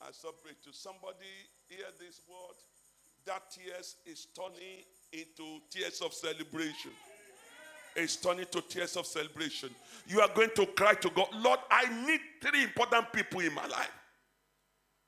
[0.02, 0.74] I saw breakthrough.
[0.74, 1.30] Somebody
[1.68, 2.58] hear this word.
[3.24, 6.92] That tears is turning into tears of celebration.
[7.96, 9.70] It's turning to tears of celebration.
[10.06, 13.66] You are going to cry to God, Lord, I need three important people in my
[13.66, 13.92] life.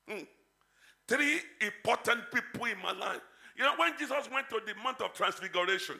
[0.07, 0.23] Hmm.
[1.07, 3.21] Three important people in my life.
[3.57, 5.99] You know, when Jesus went to the Mount of Transfiguration,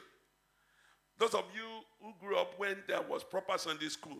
[1.18, 1.64] those of you
[2.00, 4.18] who grew up when there was proper Sunday school,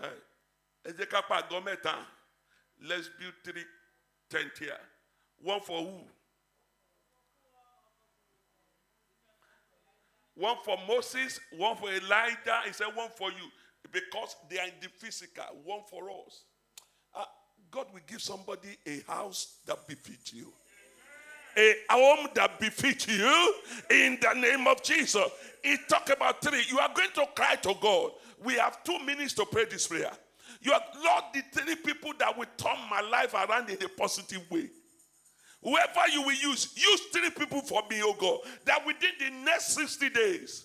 [0.00, 0.06] uh,
[2.88, 3.64] let's build three
[4.30, 4.78] tent here.
[5.42, 6.00] One for who?
[10.36, 12.60] One for Moses, one for Elijah.
[12.66, 13.48] He said one for you
[13.90, 15.44] because they are in the physical.
[15.64, 16.44] One for us.
[17.14, 17.24] Uh,
[17.70, 20.52] God will give somebody a house that befits you.
[21.54, 23.54] A home that befits you
[23.90, 25.22] in the name of Jesus.
[25.62, 26.62] He talk about three.
[26.70, 28.12] You are going to cry to God.
[28.42, 30.12] We have two minutes to pray this prayer.
[30.62, 34.50] You are, Lord, the three people that will turn my life around in a positive
[34.50, 34.70] way.
[35.62, 39.74] Whoever you will use, use three people for me, oh God, that within the next
[39.74, 40.64] 60 days,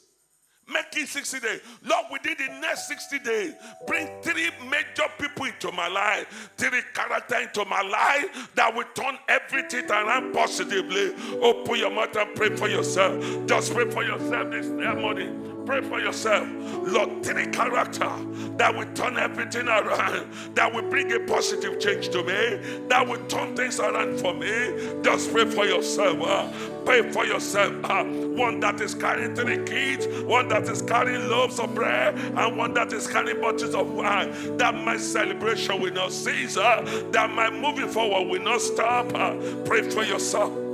[0.68, 1.62] make it 60 days.
[1.84, 3.54] Lord, within the next 60 days,
[3.86, 9.18] bring three major people into my life, three character into my life that will turn
[9.30, 11.14] everything around positively.
[11.42, 13.24] Open your mouth and pray for yourself.
[13.46, 15.57] Just pray for yourself this morning.
[15.68, 16.48] Pray for yourself.
[16.88, 18.10] Lord, three character
[18.58, 22.58] that will turn everything around, that will bring a positive change to me,
[22.88, 25.02] that will turn things around for me.
[25.04, 26.22] Just pray for yourself.
[26.24, 26.50] uh,
[26.86, 27.74] pray for yourself.
[27.84, 32.58] uh, one that is carrying three kids, one that is carrying loaves of bread, and
[32.58, 34.58] one that is carrying bottles of wine.
[34.58, 36.56] That my celebration will not cease.
[36.58, 39.14] uh, that my moving forward will not stop.
[39.14, 40.67] uh, pray for yourself.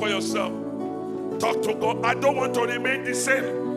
[0.00, 0.52] For yourself.
[1.38, 2.04] Talk to God.
[2.04, 3.68] I don't want to remain the same.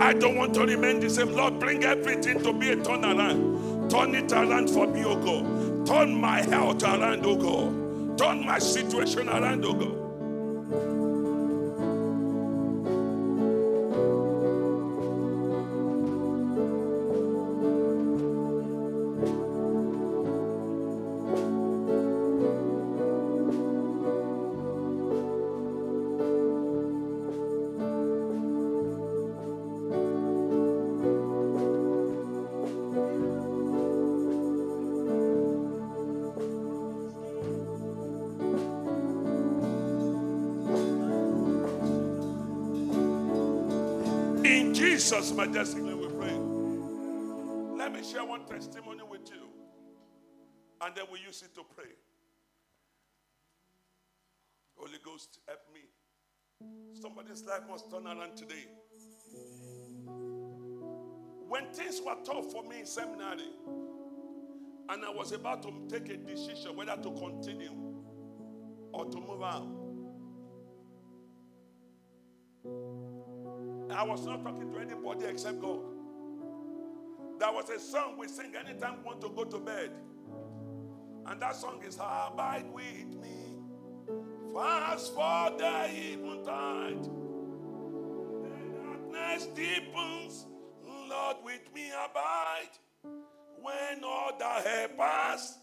[0.00, 1.32] I don't want to remain the same.
[1.32, 3.88] Lord, bring everything to be a turnaround.
[3.90, 5.86] Turn it around for me, oh God.
[5.86, 8.18] Turn my health around, oh God.
[8.18, 9.97] Turn my situation around, oh God.
[45.48, 46.36] Jesus' majestic name we pray.
[47.76, 49.48] Let me share one testimony with you,
[50.82, 51.90] and then we use it to pray.
[54.76, 55.80] Holy Ghost, help me.
[57.00, 58.66] Somebody's life must turn around today.
[61.48, 63.48] When things were tough for me in seminary,
[64.90, 67.72] and I was about to take a decision whether to continue
[68.92, 69.66] or to move out,
[73.90, 75.80] I was not talking to anybody except God.
[77.38, 79.90] There was a song we sing anytime we want to go to bed.
[81.26, 83.54] And that song is Abide with me.
[84.54, 87.04] Fast for the eventide.
[88.42, 90.46] The darkness deepens.
[91.08, 92.74] Lord, with me abide.
[93.62, 95.58] When other helpers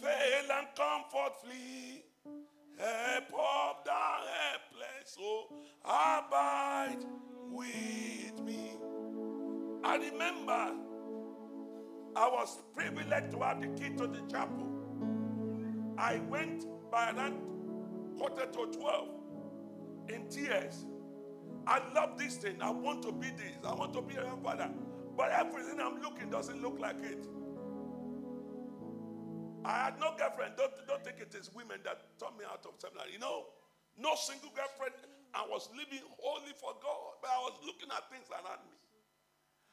[0.00, 2.04] fail and comfort flee.
[2.78, 5.48] Help of the helpless, oh,
[5.84, 7.04] abide
[7.58, 8.70] with me.
[9.82, 10.74] I remember
[12.16, 14.66] I was privileged to have the key to the chapel.
[15.98, 17.40] I went by around
[18.16, 19.08] quarter to 12
[20.10, 20.86] in tears.
[21.66, 22.62] I love this thing.
[22.62, 23.52] I want to be this.
[23.64, 24.70] I want to be a father.
[25.16, 27.26] But everything I'm looking doesn't look like it.
[29.64, 30.54] I had no girlfriend.
[30.56, 33.12] Don't, don't think it is women that turned me out of seminary.
[33.12, 33.46] You know,
[33.98, 34.94] no single girlfriend.
[35.34, 38.76] I was living wholly for God, but I was looking at things around me.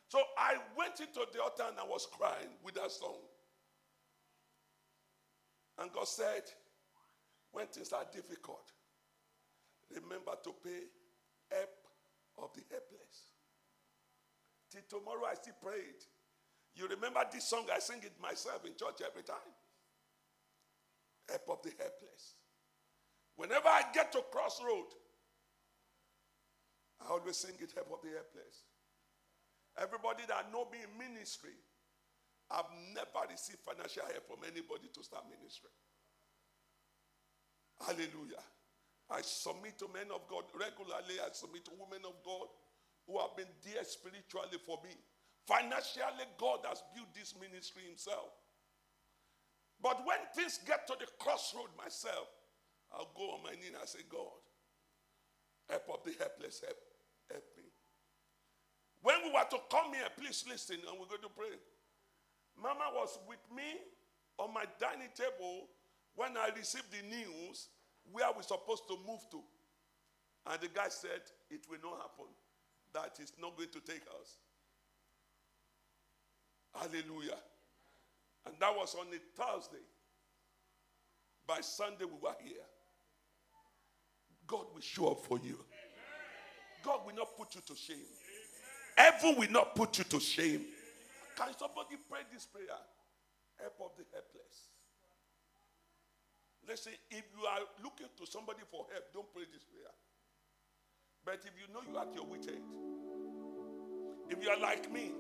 [0.08, 3.20] So I went into the altar and I was crying with that song.
[5.80, 6.44] And God said,
[7.52, 8.72] when things are difficult,
[9.94, 10.88] remember to pay
[11.52, 11.70] help
[12.44, 13.34] of the helpless.
[14.72, 16.04] Till tomorrow, I still pray it.
[16.76, 17.66] You remember this song?
[17.74, 19.54] I sing it myself in church every time.
[21.30, 22.36] Help of the helpless.
[23.38, 24.92] Whenever I get to crossroad,
[27.02, 28.64] I always sing it, help of the helpless.
[29.76, 31.56] Everybody that know me in ministry,
[32.50, 35.74] I've never received financial help from anybody to start ministry.
[37.84, 38.46] Hallelujah.
[39.12, 41.20] I submit to men of God regularly.
[41.20, 42.48] I submit to women of God
[43.06, 44.96] who have been there spiritually for me.
[45.46, 48.34] Financially, God has built this ministry himself.
[49.82, 52.26] But when things get to the crossroad myself,
[52.90, 54.42] I'll go on my knee and I say, God,
[55.70, 56.78] help of the helpless, help,
[57.32, 57.64] help me.
[59.02, 61.54] When we were to come here, please listen, and we're going to pray.
[62.62, 63.82] Mama was with me
[64.38, 65.68] on my dining table
[66.16, 67.68] when I received the news
[68.12, 69.42] where we're supposed to move to.
[70.48, 72.32] And the guy said, It will not happen.
[72.94, 74.38] That is not going to take us.
[76.74, 77.40] Hallelujah.
[78.46, 79.84] And that was on a Thursday.
[81.48, 82.66] By Sunday, we were here.
[84.48, 85.60] God will show up for you.
[86.84, 88.06] God will not put you to shame.
[88.96, 90.66] Heaven will not put you to shame.
[91.36, 92.66] Can somebody pray this prayer?
[93.60, 94.70] Help of the helpless.
[96.68, 99.92] Listen, if you are looking to somebody for help, don't pray this prayer.
[101.26, 102.64] But if you know you are at your wit's end,
[104.30, 105.12] If you are like me,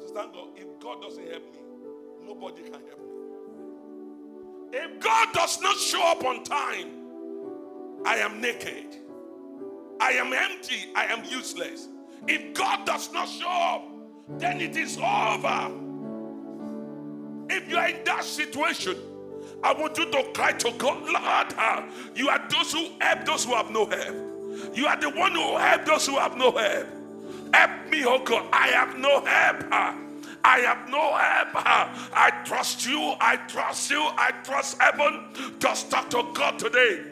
[0.00, 1.60] Sister God, if God doesn't help me,
[2.24, 3.28] nobody can help me.
[4.72, 6.99] If God does not show up on time,
[8.06, 8.96] I am naked.
[10.00, 10.90] I am empty.
[10.94, 11.88] I am useless.
[12.28, 13.84] If God does not show up,
[14.38, 15.72] then it is over.
[17.50, 18.96] If you are in that situation,
[19.62, 21.82] I want you to cry to God, Lord, uh,
[22.14, 24.16] you are those who help those who have no help.
[24.74, 26.86] You are the one who help those who have no help.
[27.54, 28.46] Help me, oh God.
[28.52, 29.64] I have no help.
[29.72, 29.94] uh,
[30.44, 31.56] I have no help.
[31.56, 33.14] uh, I trust you.
[33.20, 34.00] I trust you.
[34.00, 35.26] I trust heaven.
[35.58, 37.04] Just talk to God today.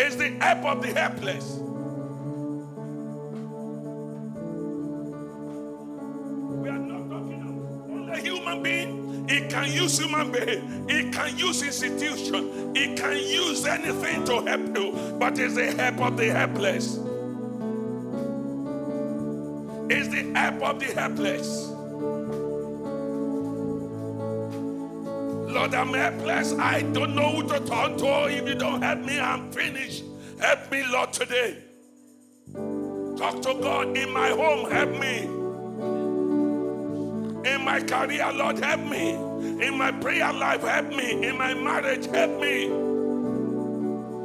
[0.00, 1.56] It's the help of the helpless.
[6.46, 9.28] We are not talking of only human being.
[9.28, 10.86] He can use human being.
[10.88, 12.76] It can use institution.
[12.76, 15.16] It can use anything to help you.
[15.18, 17.00] But it's the help of the helpless.
[19.90, 21.72] It's the help of the helpless.
[25.48, 26.52] Lord, I'm helpless.
[26.52, 28.28] I don't know who to turn to.
[28.28, 30.04] If you don't help me, I'm finished.
[30.38, 31.56] Help me, Lord, today.
[33.16, 34.70] Talk to God in my home.
[34.70, 35.22] Help me.
[37.50, 39.12] In my career, Lord, help me.
[39.66, 41.26] In my prayer life, help me.
[41.26, 42.66] In my marriage, help me.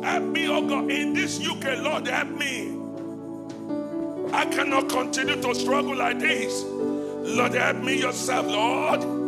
[0.03, 0.91] Help me, oh God.
[0.91, 2.77] In this UK, Lord, help me.
[4.33, 6.63] I cannot continue to struggle like this.
[6.65, 9.22] Lord, help me yourself, Lord.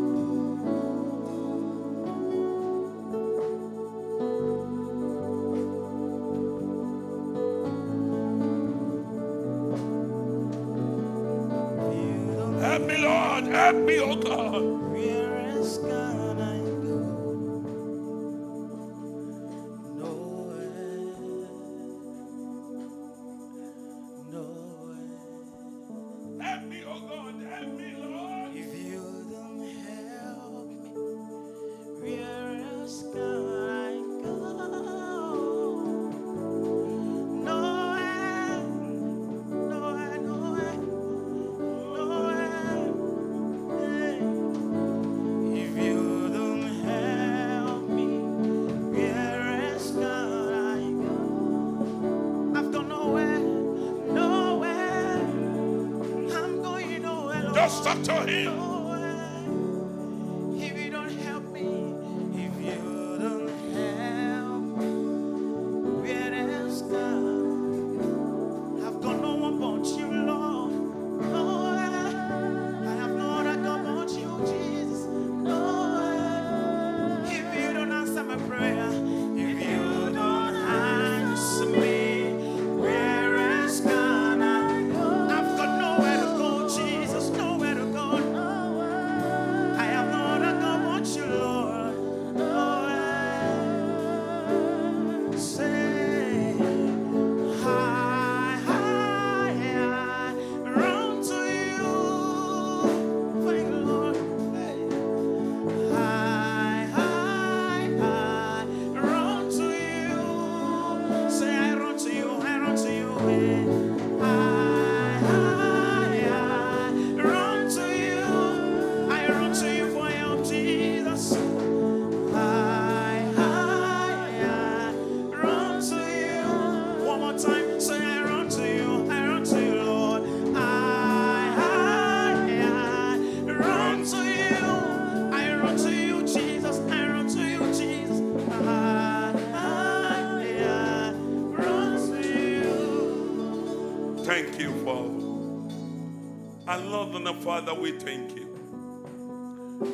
[147.46, 148.48] Father, we thank you.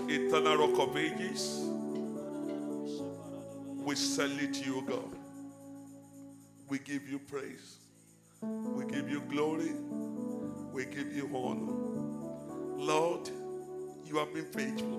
[0.07, 1.67] Eternal Rock of Ages,
[3.83, 5.13] we salute you, God.
[6.69, 7.79] We give you praise.
[8.41, 9.73] We give you glory.
[10.71, 11.73] We give you honor.
[12.81, 13.29] Lord,
[14.05, 14.97] you have been faithful.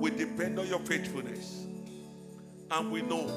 [0.00, 1.64] We depend on your faithfulness.
[2.72, 3.28] And we know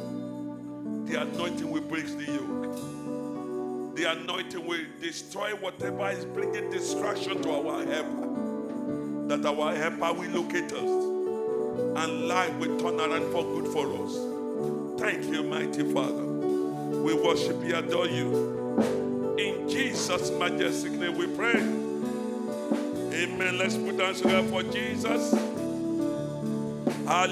[1.05, 3.18] the anointing will break the yoke.
[3.99, 9.27] The anointing will destroy whatever is bringing distraction to our helper.
[9.27, 15.01] That our helper will locate us and life will turn around for good for us.
[15.01, 16.23] Thank you, mighty Father.
[16.23, 19.35] We worship you, adore you.
[19.37, 21.59] In Jesus' majestic name we pray.
[23.21, 23.57] Amen.
[23.57, 25.33] Let's put our together for Jesus.
[27.05, 27.27] Hallelujah.